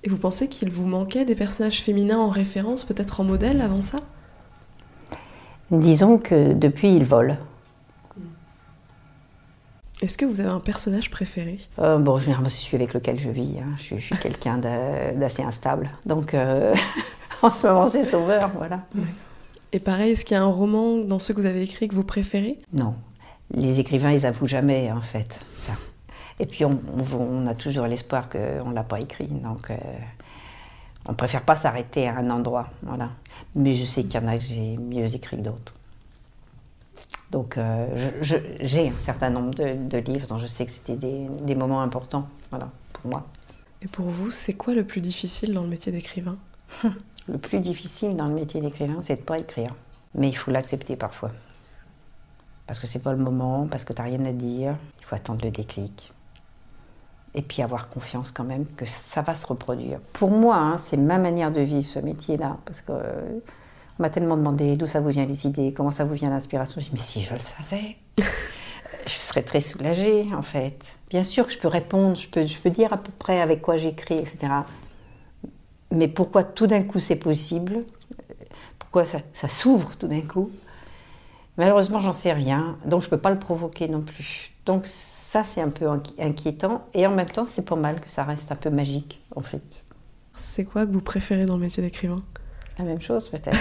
[0.05, 3.81] Et vous pensez qu'il vous manquait des personnages féminins en référence, peut-être en modèle avant
[3.81, 4.01] ça?
[5.71, 7.39] Disons que depuis, il vole.
[10.03, 11.59] Est-ce que vous avez un personnage préféré?
[11.79, 13.59] Euh, bon, généralement, c'est celui avec lequel je vis.
[13.61, 13.73] hein.
[13.77, 15.91] Je, suis- je suis quelqu'un d'a- d'assez instable.
[16.05, 16.75] Donc, euh,
[17.43, 18.81] en ce moment, c'est Sauveur, voilà.
[19.73, 21.95] Et pareil, est-ce qu'il y a un roman dans ceux que vous avez écrits que
[21.95, 22.59] vous préférez?
[22.73, 22.95] Non.
[23.55, 25.73] Les écrivains, ils avouent jamais, en fait, ça.
[26.39, 29.27] Et puis, on, on- on a toujours l'espoir qu'on ne l'a pas écrit.
[29.29, 29.77] Donc, euh,
[31.07, 32.69] on préfère pas s'arrêter à un endroit.
[32.83, 33.11] Voilà.
[33.55, 35.73] Mais je sais qu'il y en a que j'ai mieux écrit que d'autres.
[37.31, 37.87] Donc, euh,
[38.61, 41.81] j'ai un certain nombre de, de livres dont je sais que c'était des, des moments
[41.81, 43.27] importants, voilà, pour moi.
[43.81, 46.37] Et pour vous, c'est quoi le plus difficile dans le métier d'écrivain?
[47.29, 49.75] Le plus difficile dans le métier d'écrivain, c'est de ne pas écrire.
[50.17, 51.31] Mais il faut l'accepter parfois.
[52.67, 54.75] Parce que c'est pas le moment, parce que tu n'as rien à dire.
[55.01, 56.13] Il faut attendre le déclic.
[57.35, 59.99] Et puis avoir confiance quand même que ça va se reproduire.
[60.13, 62.59] Pour moi, hein, c'est ma manière de vivre ce métier-là.
[62.67, 63.39] Parce que euh,
[63.99, 66.81] on m'a tellement demandé d'où ça vous vient les idées, comment ça vous vient l'inspiration.
[66.81, 67.97] Je dis, mais si je le savais.
[69.07, 70.97] je serais très soulagée en fait.
[71.11, 73.63] Bien sûr que je peux répondre, je peux, je peux dire à peu près avec
[73.63, 74.39] quoi j'écris, etc.
[75.91, 77.85] Mais pourquoi tout d'un coup c'est possible?
[78.79, 80.51] Pourquoi ça, ça s'ouvre tout d'un coup?
[81.59, 84.53] Malheureusement, j'en sais rien, donc je ne peux pas le provoquer non plus.
[84.65, 84.87] Donc
[85.33, 88.53] ça, c'est un peu inquiétant, et en même temps, c'est pas mal que ça reste
[88.53, 89.63] un peu magique, en fait.
[90.35, 92.23] C'est quoi que vous préférez dans le métier d'écrivain?
[92.79, 93.57] La même chose, peut-être.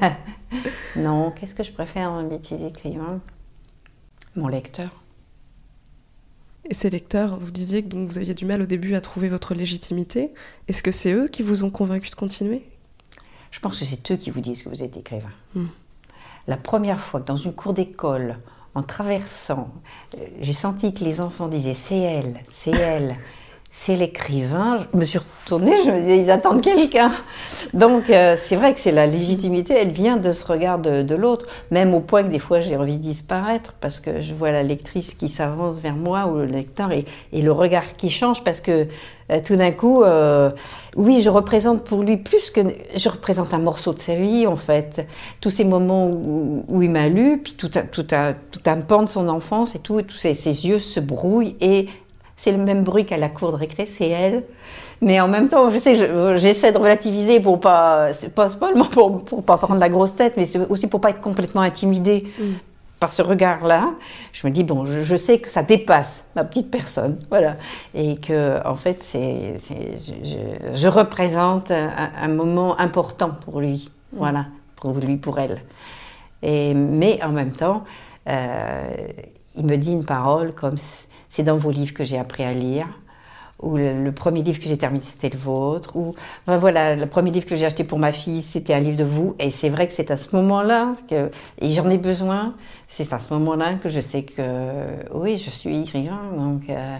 [0.96, 3.20] non, qu'est-ce que je préfère dans le métier d'écrivain?
[4.36, 4.88] Mon lecteur.
[6.64, 9.28] Et ces lecteurs, vous disiez que donc vous aviez du mal au début à trouver
[9.28, 10.32] votre légitimité.
[10.66, 12.66] Est-ce que c'est eux qui vous ont convaincu de continuer?
[13.50, 15.28] Je pense que c'est eux qui vous disent que vous êtes écrivain.
[15.54, 15.66] Hmm.
[16.46, 18.38] La première fois que dans une cour d'école,
[18.76, 19.70] en traversant,
[20.16, 23.16] euh, j'ai senti que les enfants disaient c'est elle, c'est elle
[23.78, 24.78] c'est l'écrivain.
[24.92, 27.12] Je me suis retournée, je me disais, ils attendent quelqu'un.
[27.74, 31.46] Donc, euh, c'est vrai que c'est la légitimité, elle vient de ce regard de, l'autre,
[31.70, 34.62] même au point que des fois j'ai envie de disparaître parce que je vois la
[34.62, 38.88] lectrice qui s'avance vers moi ou le lecteur et, le regard qui change parce que
[39.30, 40.50] euh, tout d'un coup, euh,
[40.96, 42.60] oui, je représente pour lui plus que.
[42.96, 45.06] Je représente un morceau de sa vie, en fait.
[45.40, 49.02] Tous ces moments où, il m'a lu, puis tout un, tout, un, tout un pan
[49.02, 51.88] de son enfance et tout, et tous ses, ses yeux se brouillent et
[52.36, 54.44] c'est le même bruit qu'à la cour de récré, c'est elle.
[55.00, 55.94] Mais en même temps, je sais,
[56.38, 60.46] j'essaie de relativiser pour pas, pas seulement pour, pour pas prendre la grosse tête, mais
[60.68, 62.44] aussi pour pas être complètement intimidée mm.
[62.98, 63.90] par ce regard-là.
[64.32, 67.56] Je me dis bon, je, sais que ça dépasse ma petite personne, voilà,
[67.94, 69.56] et que en fait, c'est,
[70.74, 74.18] je, représente un, moment important pour lui, mm.
[74.18, 74.46] voilà,
[74.76, 75.58] pour lui, pour elle.
[76.42, 77.84] Et, mais en même temps,
[78.28, 78.88] euh,
[79.56, 80.76] il me dit une parole comme
[81.36, 82.88] c'est dans vos livres que j'ai appris à lire.
[83.60, 85.94] Ou le, premier livre que j'ai terminé, c'était le vôtre.
[85.94, 86.14] Ou
[86.46, 89.36] voilà, le premier livre que j'ai acheté pour ma fille, c'était un livre de vous.
[89.38, 92.54] Et c'est vrai que c'est à ce moment-là que, et j'en ai besoin.
[92.88, 96.22] C'est à ce moment-là que je sais que, oui, je suis écrivain.
[96.38, 96.96] Donc, euh,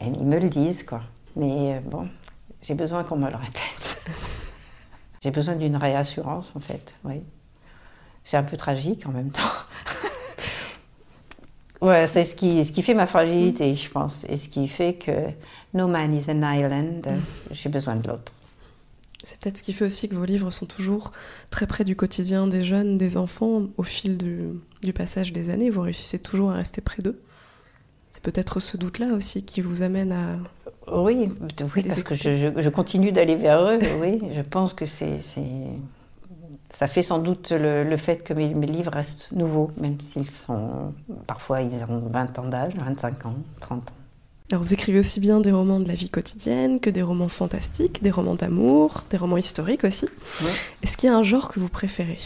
[0.00, 1.02] ils me le disent, quoi.
[1.36, 2.08] Mais euh, bon,
[2.62, 4.04] j'ai besoin qu'on me le répète.
[5.22, 6.94] j'ai besoin d'une réassurance, en fait.
[7.04, 7.20] Oui.
[8.24, 9.42] C'est un peu tragique en même temps.
[11.86, 14.94] Ouais, c'est ce qui, ce qui fait ma fragilité, je pense, et ce qui fait
[14.94, 15.12] que
[15.72, 17.06] no man is an island,
[17.52, 18.32] j'ai besoin de l'autre.
[19.22, 21.12] C'est peut-être ce qui fait aussi que vos livres sont toujours
[21.48, 24.48] très près du quotidien des jeunes, des enfants, au fil du,
[24.82, 25.70] du passage des années.
[25.70, 27.20] Vous réussissez toujours à rester près d'eux.
[28.10, 30.38] C'est peut-être ce doute-là aussi qui vous amène à.
[30.92, 31.28] Oui,
[31.76, 33.78] oui parce que je, je, continue d'aller vers eux.
[34.00, 35.20] oui, je pense que c'est
[36.78, 40.92] ça fait sans doute le, fait que mes, livres restent nouveaux, même s'ils sont.
[41.26, 43.94] Parfois, ils ont 20 ans d'âge, 25 ans, 30 ans.
[44.52, 48.02] Alors, vous écrivez aussi bien des romans de la vie quotidienne que des romans fantastiques,
[48.02, 50.06] des romans d'amour, des romans historiques aussi.
[50.82, 52.18] Est-ce qu'il y a un genre que vous préférez?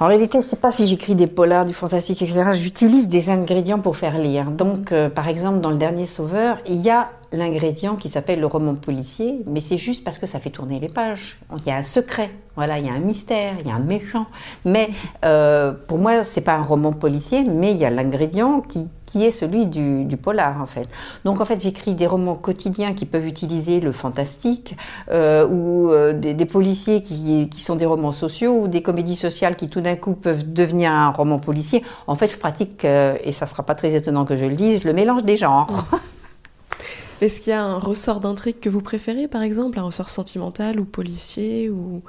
[0.00, 2.50] En réalité, je ne sais pas si j'écris des polars, du fantastique, etc.
[2.52, 4.50] J'utilise des ingrédients pour faire lire.
[4.50, 8.46] Donc, euh, par exemple, dans Le Dernier Sauveur, il y a l'ingrédient qui s'appelle le
[8.46, 11.38] roman policier, mais c'est juste parce que ça fait tourner les pages.
[11.58, 13.80] Il y a un secret, voilà, il y a un mystère, il y a un
[13.80, 14.26] méchant.
[14.64, 14.90] Mais
[15.24, 19.24] euh, pour moi, c'est pas un roman policier, mais il y a l'ingrédient qui, qui,
[19.24, 20.88] est celui du, du, polar, en fait.
[21.24, 24.76] Donc, en fait, j'écris des romans quotidiens qui peuvent utiliser le fantastique,
[25.10, 29.16] euh, ou euh, des, des, policiers qui, qui, sont des romans sociaux, ou des comédies
[29.16, 31.84] sociales qui tout d'un coup peuvent devenir un roman policier.
[32.06, 34.92] En fait, je pratique, et ça sera pas très étonnant que je le dise, le
[34.92, 35.86] mélange des genres.
[37.20, 40.80] Est-ce qu'il y a un ressort d'intrigue que vous préférez, par exemple, un ressort sentimental
[40.80, 42.02] ou policier ou...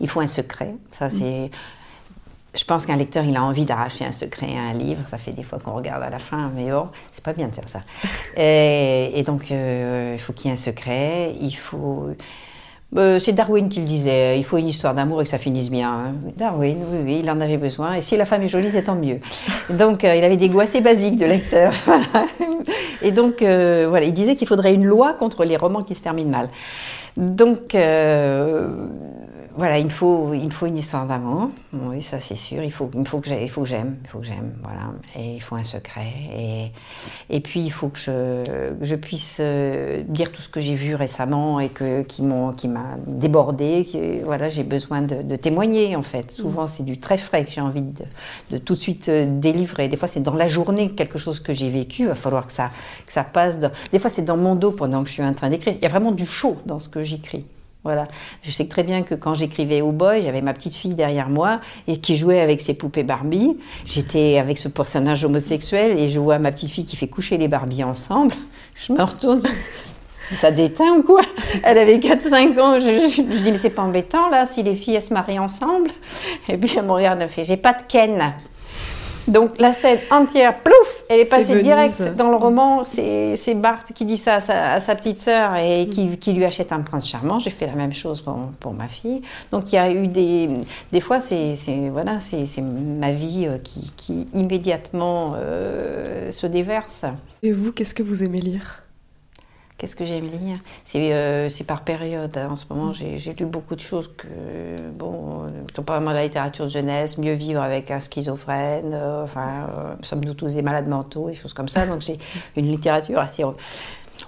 [0.00, 0.74] Il faut un secret.
[0.92, 1.50] Ça, c'est.
[2.54, 5.02] Je pense qu'un lecteur, il a envie d'arracher un secret à un livre.
[5.06, 7.54] Ça fait des fois qu'on regarde à la fin, mais bon, c'est pas bien de
[7.54, 7.82] faire ça.
[8.40, 11.34] et, donc, euh, il faut qu'il y ait un secret.
[11.40, 12.08] Il faut.
[12.96, 15.70] Euh, c'est Darwin qui le disait, il faut une histoire d'amour et que ça finisse
[15.70, 15.90] bien.
[15.90, 16.14] Hein.
[16.38, 17.92] Darwin, oui, oui, il en avait besoin.
[17.92, 19.20] Et si la femme est jolie, c'est tant mieux.
[19.68, 21.74] Donc, euh, il avait des goûts assez basiques de lecteur.
[23.02, 26.30] et donc, voilà, il disait qu'il faudrait une loi contre les romans qui se terminent
[26.30, 26.48] mal.
[27.18, 27.76] Donc,
[29.58, 31.50] voilà, il faut, il faut une histoire d'amour.
[31.72, 32.62] Oui, ça c'est sûr.
[32.62, 34.92] Il faut, il faut que j'aime, il faut que j'aime, il faut que j'aime, voilà.
[35.16, 36.12] Et il faut un secret.
[36.32, 36.70] Et,
[37.28, 38.44] et puis il faut que je,
[38.80, 42.68] je puisse euh, dire tout ce que j'ai vu récemment et que qui m'ont, qui
[42.68, 43.84] m'a débordé.
[43.92, 46.30] Que, voilà, j'ai besoin de, témoigner en fait.
[46.30, 46.68] Souvent mm.
[46.68, 48.04] c'est du très frais que j'ai envie de,
[48.52, 49.88] de, tout de suite euh, délivrer.
[49.88, 52.02] Des fois c'est dans la journée quelque chose que j'ai vécu.
[52.02, 52.70] Il va falloir que ça,
[53.04, 53.58] que ça passe.
[53.58, 55.74] Des fois c'est dans mon dos pendant que je suis en train d'écrire.
[55.74, 57.44] Il y a vraiment du chaud dans ce que j'écris.
[57.84, 58.08] Voilà.
[58.42, 61.60] Je sais très bien que quand j'écrivais au boy, j'avais ma petite fille derrière moi
[61.86, 63.56] et qui jouait avec ses poupées Barbie.
[63.86, 67.48] J'étais avec ce personnage homosexuel et je vois ma petite fille qui fait coucher les
[67.48, 68.34] Barbie ensemble.
[68.74, 69.42] Je me retourne,
[70.32, 71.22] ça déteint ou quoi?
[71.64, 72.78] Elle avait 4-5 ans.
[72.78, 75.90] Je, dis, mais c'est pas embêtant là si les filles elles se marient ensemble.
[76.48, 78.34] Et puis elle me regarde, elle fait, j'ai pas de Ken.
[79.28, 81.66] Donc la scène entière, plouf, elle est passée Venise.
[81.66, 82.82] direct dans le roman.
[82.84, 86.44] C'est Bart qui dit ça à sa, à sa petite sœur et qui, qui lui
[86.44, 87.38] achète un prince charmant.
[87.38, 89.22] J'ai fait la même chose pour, pour ma fille.
[89.52, 90.48] Donc il y a eu des...
[90.92, 91.54] Des fois, c'est
[91.92, 97.04] voilà, c'est c'est ma vie euh, qui, qui immédiatement euh, se déverse.
[97.42, 98.82] Et vous, qu'est-ce que vous aimez lire?
[99.78, 100.58] Qu'est-ce que j'aime lire?
[100.84, 102.36] C'est euh, par période.
[102.36, 102.48] hein.
[102.50, 104.26] En ce moment, j'ai lu beaucoup de choses que,
[104.96, 108.90] bon, euh, sont pas vraiment de la littérature de jeunesse, mieux vivre avec un schizophrène,
[108.92, 111.86] euh, enfin, euh, sommes-nous tous des malades mentaux, des choses comme ça.
[111.86, 112.18] Donc j'ai
[112.56, 113.44] une littérature assez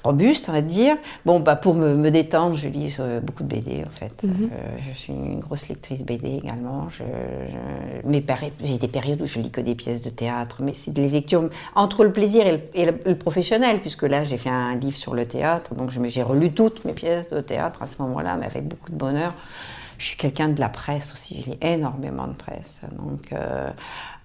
[0.05, 0.97] robuste, on va dire.
[1.25, 4.25] Bon, bah, pour me, me détendre, je lis euh, beaucoup de BD, en fait.
[4.25, 4.29] Euh,
[4.93, 6.89] je suis une grosse lectrice BD également.
[6.89, 8.11] Je, je-
[8.63, 11.49] j'ai des périodes où je lis que des pièces de théâtre, mais c'est des lectures
[11.75, 14.97] entre le plaisir et le, et le- le professionnel, puisque là, j'ai fait un livre
[14.97, 18.47] sur le théâtre, donc j'ai relu toutes mes pièces de théâtre à ce moment-là, mais
[18.47, 19.35] avec beaucoup de bonheur.
[20.01, 22.81] Je suis quelqu'un de la presse aussi, je lis énormément de presse.
[22.97, 23.69] Donc, euh,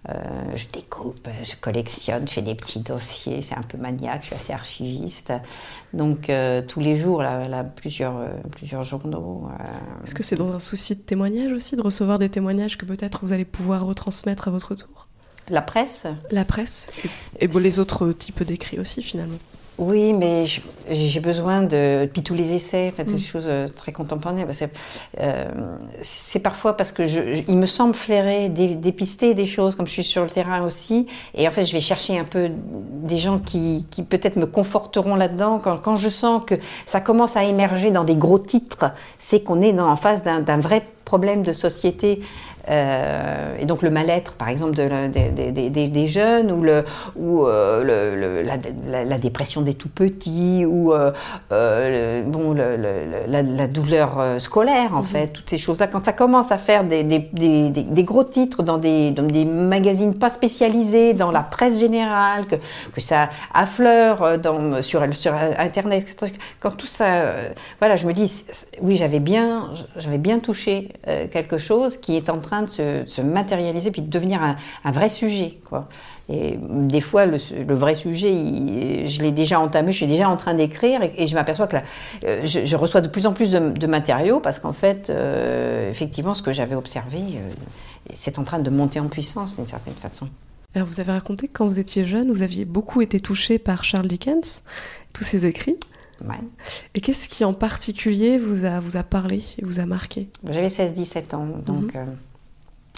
[0.08, 0.14] euh,
[0.56, 4.36] je découpe, je collectionne, je fais des petits dossiers, c'est un peu maniaque, je suis
[4.36, 5.34] assez archiviste.
[5.92, 8.16] Donc, euh, tous les jours, là, là, plusieurs,
[8.52, 9.50] plusieurs journaux.
[10.06, 13.20] Est-ce que c'est dans un souci de témoignage aussi, de recevoir des témoignages que peut-être
[13.26, 15.08] vous allez pouvoir retransmettre à votre tour?
[15.50, 16.06] La presse?
[16.32, 19.40] La presse et, et bon, les autres types d'écrits aussi, finalement.
[19.78, 20.46] Oui, mais
[20.90, 22.06] j'ai besoin de.
[22.14, 24.46] Puis tous les essais, enfin, toutes les choses euh, très contemporaines.
[25.20, 25.46] euh,
[26.02, 29.86] c'est parfois parce que je, je- il me semble flairer, dé- dépister des choses, comme
[29.86, 31.08] je suis sur le terrain aussi.
[31.34, 32.50] Et en fait, je vais chercher un peu
[33.04, 35.60] des gens qui, qui peut-être me conforteront là-dedans.
[35.62, 39.62] Quand, quand je sens que ça commence à émerger dans des gros titres, c'est qu'on
[39.62, 42.22] est dans- en face d'un vrai problème de société.
[42.70, 44.86] Euh, et donc le mal-être, par exemple, de
[45.88, 46.84] des, jeunes, ou, le,
[47.16, 48.58] ou euh, le- la,
[48.90, 51.12] la- la dépression des tout petits, ou euh,
[51.52, 55.88] le- bon, la, la douleur scolaire, en fait, toutes ces choses-là.
[55.88, 59.24] Quand ça commence à faire des, des- des- des- des gros titres dans des, dans
[59.24, 62.56] des magazines pas spécialisés, dans la presse générale, que,
[62.94, 66.34] que ça affleure dans, sur, sur Internet, etc.
[66.60, 67.06] quand tout ça,
[67.80, 68.44] voilà, je me dis,
[68.82, 70.90] oui, j'avais bien, j'avais bien touché
[71.32, 74.56] quelque chose qui est en train de se, de se matérialiser puis de devenir un,
[74.84, 75.88] un vrai sujet, quoi.
[76.28, 77.38] Et des fois, le,
[77.68, 81.14] le vrai sujet, il- je l'ai déjà entamé, je suis déjà en train d'écrire et,
[81.18, 81.84] et je m'aperçois que là,
[82.26, 85.90] euh, je, je reçois de plus en plus de, de matériaux parce qu'en fait, euh,
[85.90, 87.52] effectivement, ce que j'avais observé, euh,
[88.16, 90.28] c'est en train de monter en puissance d'une certaine façon.
[90.74, 93.84] Alors, vous avez raconté que quand vous étiez jeune, vous aviez beaucoup été touché par
[93.84, 94.62] Charles Dickens,
[95.14, 95.78] tous ses écrits.
[96.28, 96.36] Ouais.
[96.96, 100.28] Et qu'est-ce qui en particulier vous a, vous a parlé et vous a marqué?
[100.50, 102.06] J'avais 16-17 ans, donc euh,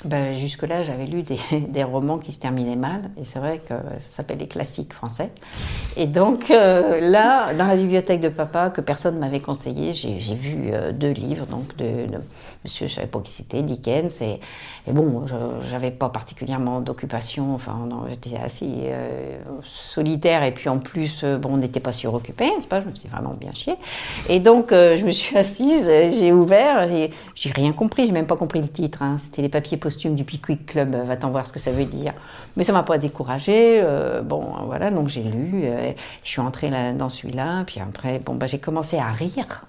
[0.05, 3.73] ben, jusque-là, j'avais lu des, des romans qui se terminaient mal, et c'est vrai que
[3.97, 5.31] ça s'appelle les classiques français.
[5.95, 10.35] Et donc euh, là, dans la bibliothèque de papa, que personne ne m'avait conseillé, j'ai
[10.35, 12.19] vu euh, deux livres, donc de, de
[12.67, 14.39] monsieur, je ne savais pas qui c'était, Dickens, et,
[14.87, 20.79] et bon, je n'avais pas particulièrement d'occupation, enfin, j'étais assez euh, solitaire, et puis en
[20.79, 23.75] plus, euh, bon, on n'était pas suroccupé, n'est-ce pas, je me suis vraiment bien chier.
[24.27, 26.89] Et donc, euh, je me suis assise, j'ai ouvert,
[27.35, 29.15] j'ai rien compris, j'ai même pas compris le titre, hein.
[29.17, 32.13] c'était les papiers posthumes du Pickwick Club, va-t'en voir ce que ça veut dire.
[32.57, 33.81] Mais ça m'a pas découragée,
[34.25, 35.63] bon, voilà, donc j'ai lu,
[36.23, 39.65] je suis entrée dans celui-là, puis après, bon, bah, j'ai commencé à rire,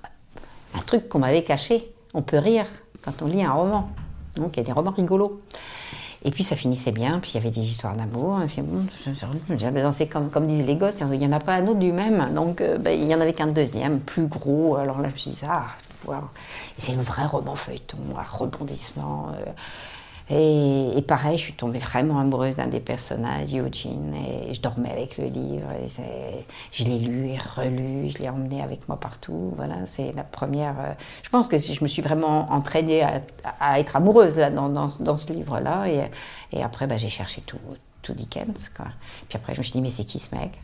[0.74, 1.92] un truc qu'on m'avait caché.
[2.14, 2.66] On peut rire
[3.02, 3.90] quand on lit un roman.
[4.36, 5.40] Donc il y a des romans rigolos.
[6.24, 8.40] Et puis ça finissait bien, puis il y avait des histoires d'amour.
[9.82, 12.34] Dansé comme, comme disent les gosses, il n'y en a pas un autre du même.
[12.34, 14.76] Donc euh, ben, il y en avait qu'un deuxième, plus gros.
[14.76, 15.66] Alors là je me suis dit, ah,
[16.76, 17.98] c'est le vrai roman feuilleton,
[18.38, 19.28] rebondissement.
[19.38, 19.50] euh.
[20.30, 25.16] Et, pareil, je suis tombée vraiment amoureuse d'un des personnages, Eugene, et je dormais avec
[25.16, 25.68] le livre.
[26.70, 29.52] Je l'ai lu et relu, je l'ai emmené avec moi partout.
[29.56, 30.78] Voilà, c'est la première.
[30.80, 33.02] euh, je pense que je me suis vraiment entraînée
[33.60, 35.88] à, être amoureuse dans, ce livre-là.
[35.88, 36.10] Et,
[36.52, 37.58] et après, bah, j'ai cherché tout,
[38.14, 38.70] Dickens.
[39.28, 40.60] Puis après, je me suis dit, mais c'est qui ce mec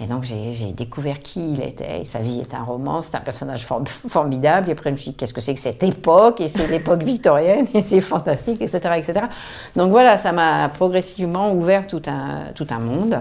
[0.00, 2.04] Et donc, j'ai découvert qui il était.
[2.04, 4.68] Sa vie est un roman, c'est un personnage for- formidable.
[4.68, 6.40] Et après, je me suis dit, qu'est-ce que c'est que cette époque?
[6.40, 9.26] Et c'est l'époque victorienne, et c'est fantastique, etc., etc.
[9.76, 13.20] Donc voilà, ça m'a progressivement ouvert tout un, tout un monde.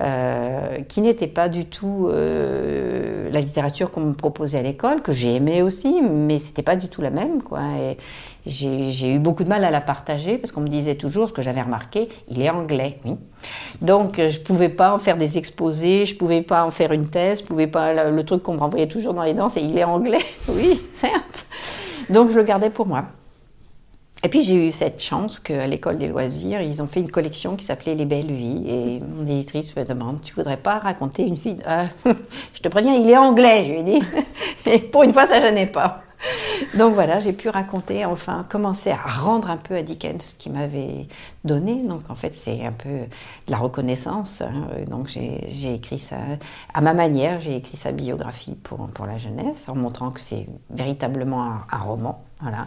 [0.00, 5.12] Euh, qui n'était pas du tout euh, la littérature qu'on me proposait à l'école, que
[5.12, 7.42] j'ai aimé aussi, mais c'était pas du tout la même.
[7.42, 7.60] Quoi.
[7.78, 7.98] Et
[8.46, 11.42] j'ai eu beaucoup de mal à la partager parce qu'on me disait toujours, ce que
[11.42, 13.16] j'avais remarqué, il est anglais, oui.
[13.82, 17.08] Donc euh, je pouvais pas en faire des exposés, je pouvais pas en faire une
[17.08, 19.62] thèse, je pouvais pas le, le truc qu'on me renvoyait toujours dans les dents, c'est
[19.62, 21.46] il est anglais, oui, certes.
[22.08, 23.04] Donc je le gardais pour moi.
[24.24, 27.56] Et puis j'ai eu cette chance qu'à l'école des loisirs, ils ont fait une collection
[27.56, 28.64] qui s'appelait Les Belles Vies.
[28.68, 31.86] Et mon éditrice me demande, tu voudrais pas raconter une vie de- Ah,
[32.54, 34.02] Je te préviens, il est anglais, je lui ai dit.
[34.66, 36.02] Et pour une fois, ça gênait pas.
[36.78, 40.52] Donc voilà, j'ai pu raconter, enfin, commencer à rendre un peu à Dickens ce qu'il
[40.52, 41.08] m'avait
[41.44, 41.82] donné.
[41.82, 44.40] Donc en fait, c'est un peu de la reconnaissance.
[44.40, 44.68] hein.
[44.88, 46.18] Donc j'ai écrit ça
[46.72, 50.46] à ma manière, j'ai écrit sa biographie pour, pour la jeunesse, en montrant que c'est
[50.70, 52.22] véritablement un, un roman.
[52.40, 52.66] Voilà.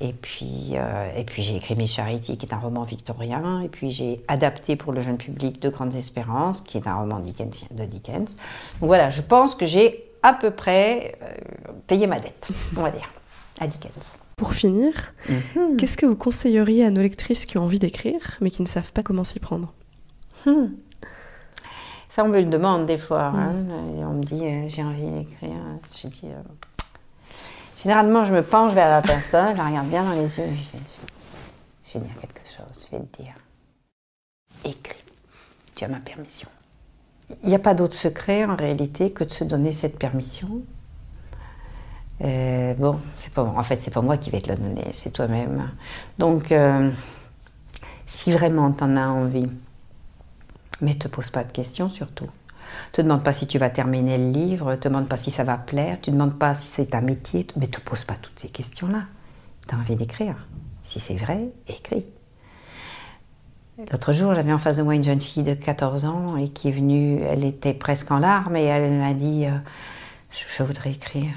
[0.00, 3.60] Et puis, euh, et puis j'ai écrit Miss Charity, qui est un roman victorien.
[3.62, 7.20] Et puis j'ai adapté pour le jeune public De Grandes Espérances, qui est un roman
[7.20, 8.36] dickensien- de Dickens.
[8.80, 11.32] Donc voilà, je pense que j'ai à peu près euh,
[11.86, 13.08] payé ma dette, on va dire,
[13.60, 14.16] à Dickens.
[14.36, 14.92] Pour finir,
[15.78, 18.92] qu'est-ce que vous conseilleriez à nos lectrices qui ont envie d'écrire, mais qui ne savent
[18.92, 19.72] pas comment s'y prendre?
[22.08, 23.26] Ça, on me le demande des fois.
[23.26, 23.52] hein.
[23.98, 25.54] On me dit, euh, j'ai envie d'écrire.
[25.96, 26.42] Je dis, euh,
[27.84, 30.76] généralement, je me penche vers la personne, je la regarde bien dans les yeux, je
[30.76, 30.84] vais,
[31.86, 32.88] je vais dire quelque chose.
[32.90, 33.34] Je vais te dire,
[34.64, 35.04] écris.
[35.76, 36.48] Tu as ma permission.
[37.42, 40.62] Il n'y a pas d'autre secret en réalité que de se donner cette permission.
[42.22, 45.10] Euh, bon, c'est pas en fait c'est pas moi qui vais te la donner, c'est
[45.10, 45.70] toi-même.
[46.18, 46.90] Donc, euh,
[48.06, 49.50] si vraiment tu en as envie,
[50.80, 52.28] mais te pose pas de questions surtout.
[52.92, 55.56] Te demande pas si tu vas terminer le livre, te demande pas si ça va
[55.56, 59.04] plaire, tu demandes pas si c'est un métier, mais te pose pas toutes ces questions-là.
[59.68, 60.36] Tu as envie d'écrire.
[60.82, 62.04] Si c'est vrai, écris.
[63.90, 66.68] L'autre jour, j'avais en face de moi une jeune fille de 14 ans et qui
[66.68, 69.58] est venue, elle était presque en larmes et elle m'a dit euh,
[70.30, 71.32] je, voudrais écrire,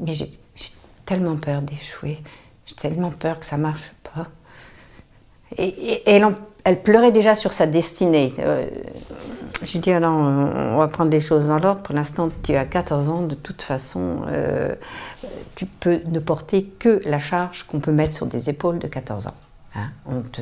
[0.00, 0.30] mais j'ai
[1.04, 2.22] tellement peur d'échouer,
[2.64, 4.28] j'ai tellement peur que ça marche pas.
[5.58, 6.34] Et elle, en-
[6.64, 8.34] elle pleurait déjà sur sa destinée.
[8.38, 8.66] Euh,
[9.62, 11.80] je lui ah non, on va prendre les choses dans l'ordre.
[11.82, 14.74] Pour l'instant, tu as 14 ans, de toute façon, euh,
[15.54, 19.26] tu peux ne porter que la charge qu'on peut mettre sur des épaules de 14
[19.28, 19.34] ans.
[19.76, 20.40] Hein, on te-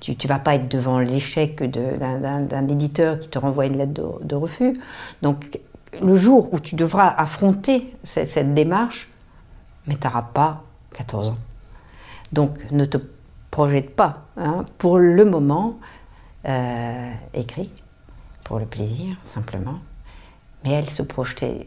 [0.00, 3.92] tu ne vas pas être devant l'échec d'un- éditeur qui te renvoie une lettre
[4.22, 4.78] de, refus.
[5.22, 5.58] Donc,
[6.02, 9.10] le jour où tu devras affronter ce- cette démarche,
[9.86, 11.38] mais tu n'auras pas 14 ans.
[12.32, 12.98] Donc, ne te
[13.50, 14.24] projette pas.
[14.36, 14.64] hein.
[14.78, 15.78] Pour le moment,
[16.48, 17.70] euh, écris,
[18.44, 19.78] pour le plaisir, simplement.
[20.64, 21.66] Mais elle se projetait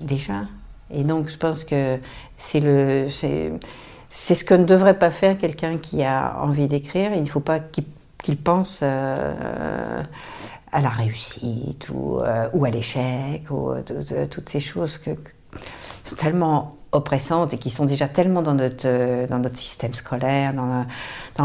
[0.00, 0.42] déjà.
[0.90, 1.98] Et donc, je pense que
[2.36, 3.08] c'est le.
[3.10, 3.52] c'est-
[4.10, 7.12] ce que ne devrait pas faire quelqu'un qui a envie d'écrire.
[7.12, 10.02] Il ne faut pas qu'il pense euh,
[10.72, 15.10] à la réussite ou, euh, ou à l'échec ou tout- tout- toutes ces choses que,
[15.10, 15.30] que-
[16.04, 20.54] sont tellement oppressantes et qui sont déjà tellement dans notre, euh, dans notre système scolaire,
[20.54, 20.64] dans,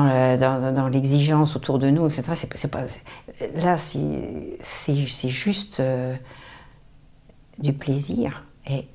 [0.06, 2.24] le- dans, dans- l'exigence autour de nous, etc.
[2.72, 2.84] Pas-
[3.62, 6.16] là, c'est juste euh,
[7.60, 8.44] du plaisir.
[8.68, 8.88] Et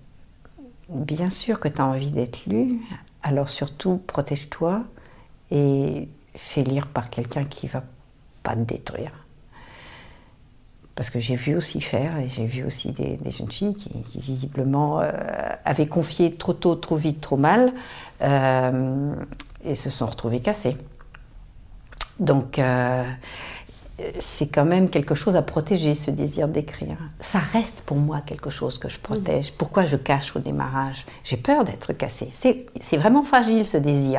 [0.88, 2.80] bien sûr que tu as envie d'être lu,
[3.22, 4.84] alors surtout protège-toi
[5.50, 7.82] et fais lire par quelqu'un qui va
[8.42, 9.12] pas te détruire.
[10.98, 15.00] Parce que j'ai vu aussi faire, et j'ai vu aussi des, jeunes filles qui, visiblement
[15.00, 15.12] euh,
[15.64, 17.70] avaient confié trop tôt, trop vite, trop mal,
[18.22, 19.14] euh,
[19.64, 20.76] et se sont retrouvées cassées.
[22.18, 23.04] Donc, euh,
[24.18, 26.96] c'est quand même quelque chose à protéger, ce désir d'écrire.
[27.20, 29.52] Ça reste pour moi quelque chose que je protège.
[29.52, 31.06] Pourquoi je cache au démarrage?
[31.22, 32.30] J'ai peur d'être cassée.
[32.32, 34.18] C'est vraiment fragile ce désir.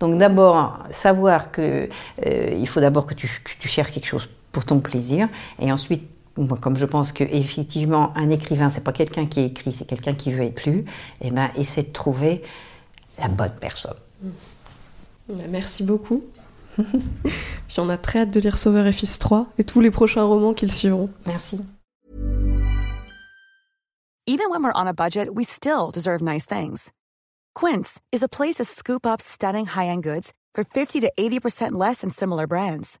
[0.00, 1.88] Donc d'abord, savoir que
[2.26, 5.28] il faut d'abord que tu cherches quelque chose pour ton plaisir,
[5.60, 6.02] et ensuite,
[6.36, 10.14] moi, comme je pense que effectivement un écrivain, c'est pas quelqu'un qui écrit, c'est quelqu'un
[10.14, 10.84] qui veut être lu,
[11.20, 12.42] et ben essaie de trouver
[13.18, 13.96] la bonne personne.
[15.28, 16.24] Bah, Merci beaucoup.
[16.76, 20.24] Puis on a très hâte de lire Sauveur et Fils 3 et tous les prochains
[20.24, 21.10] romans qui le suivront.
[21.26, 21.60] Merci.
[24.26, 26.92] Even when we're on a budget, we still deserve nice things.
[27.54, 32.02] Quince is a place to scoop up stunning high-end goods for 50 to 80% less
[32.02, 33.00] than similar brands.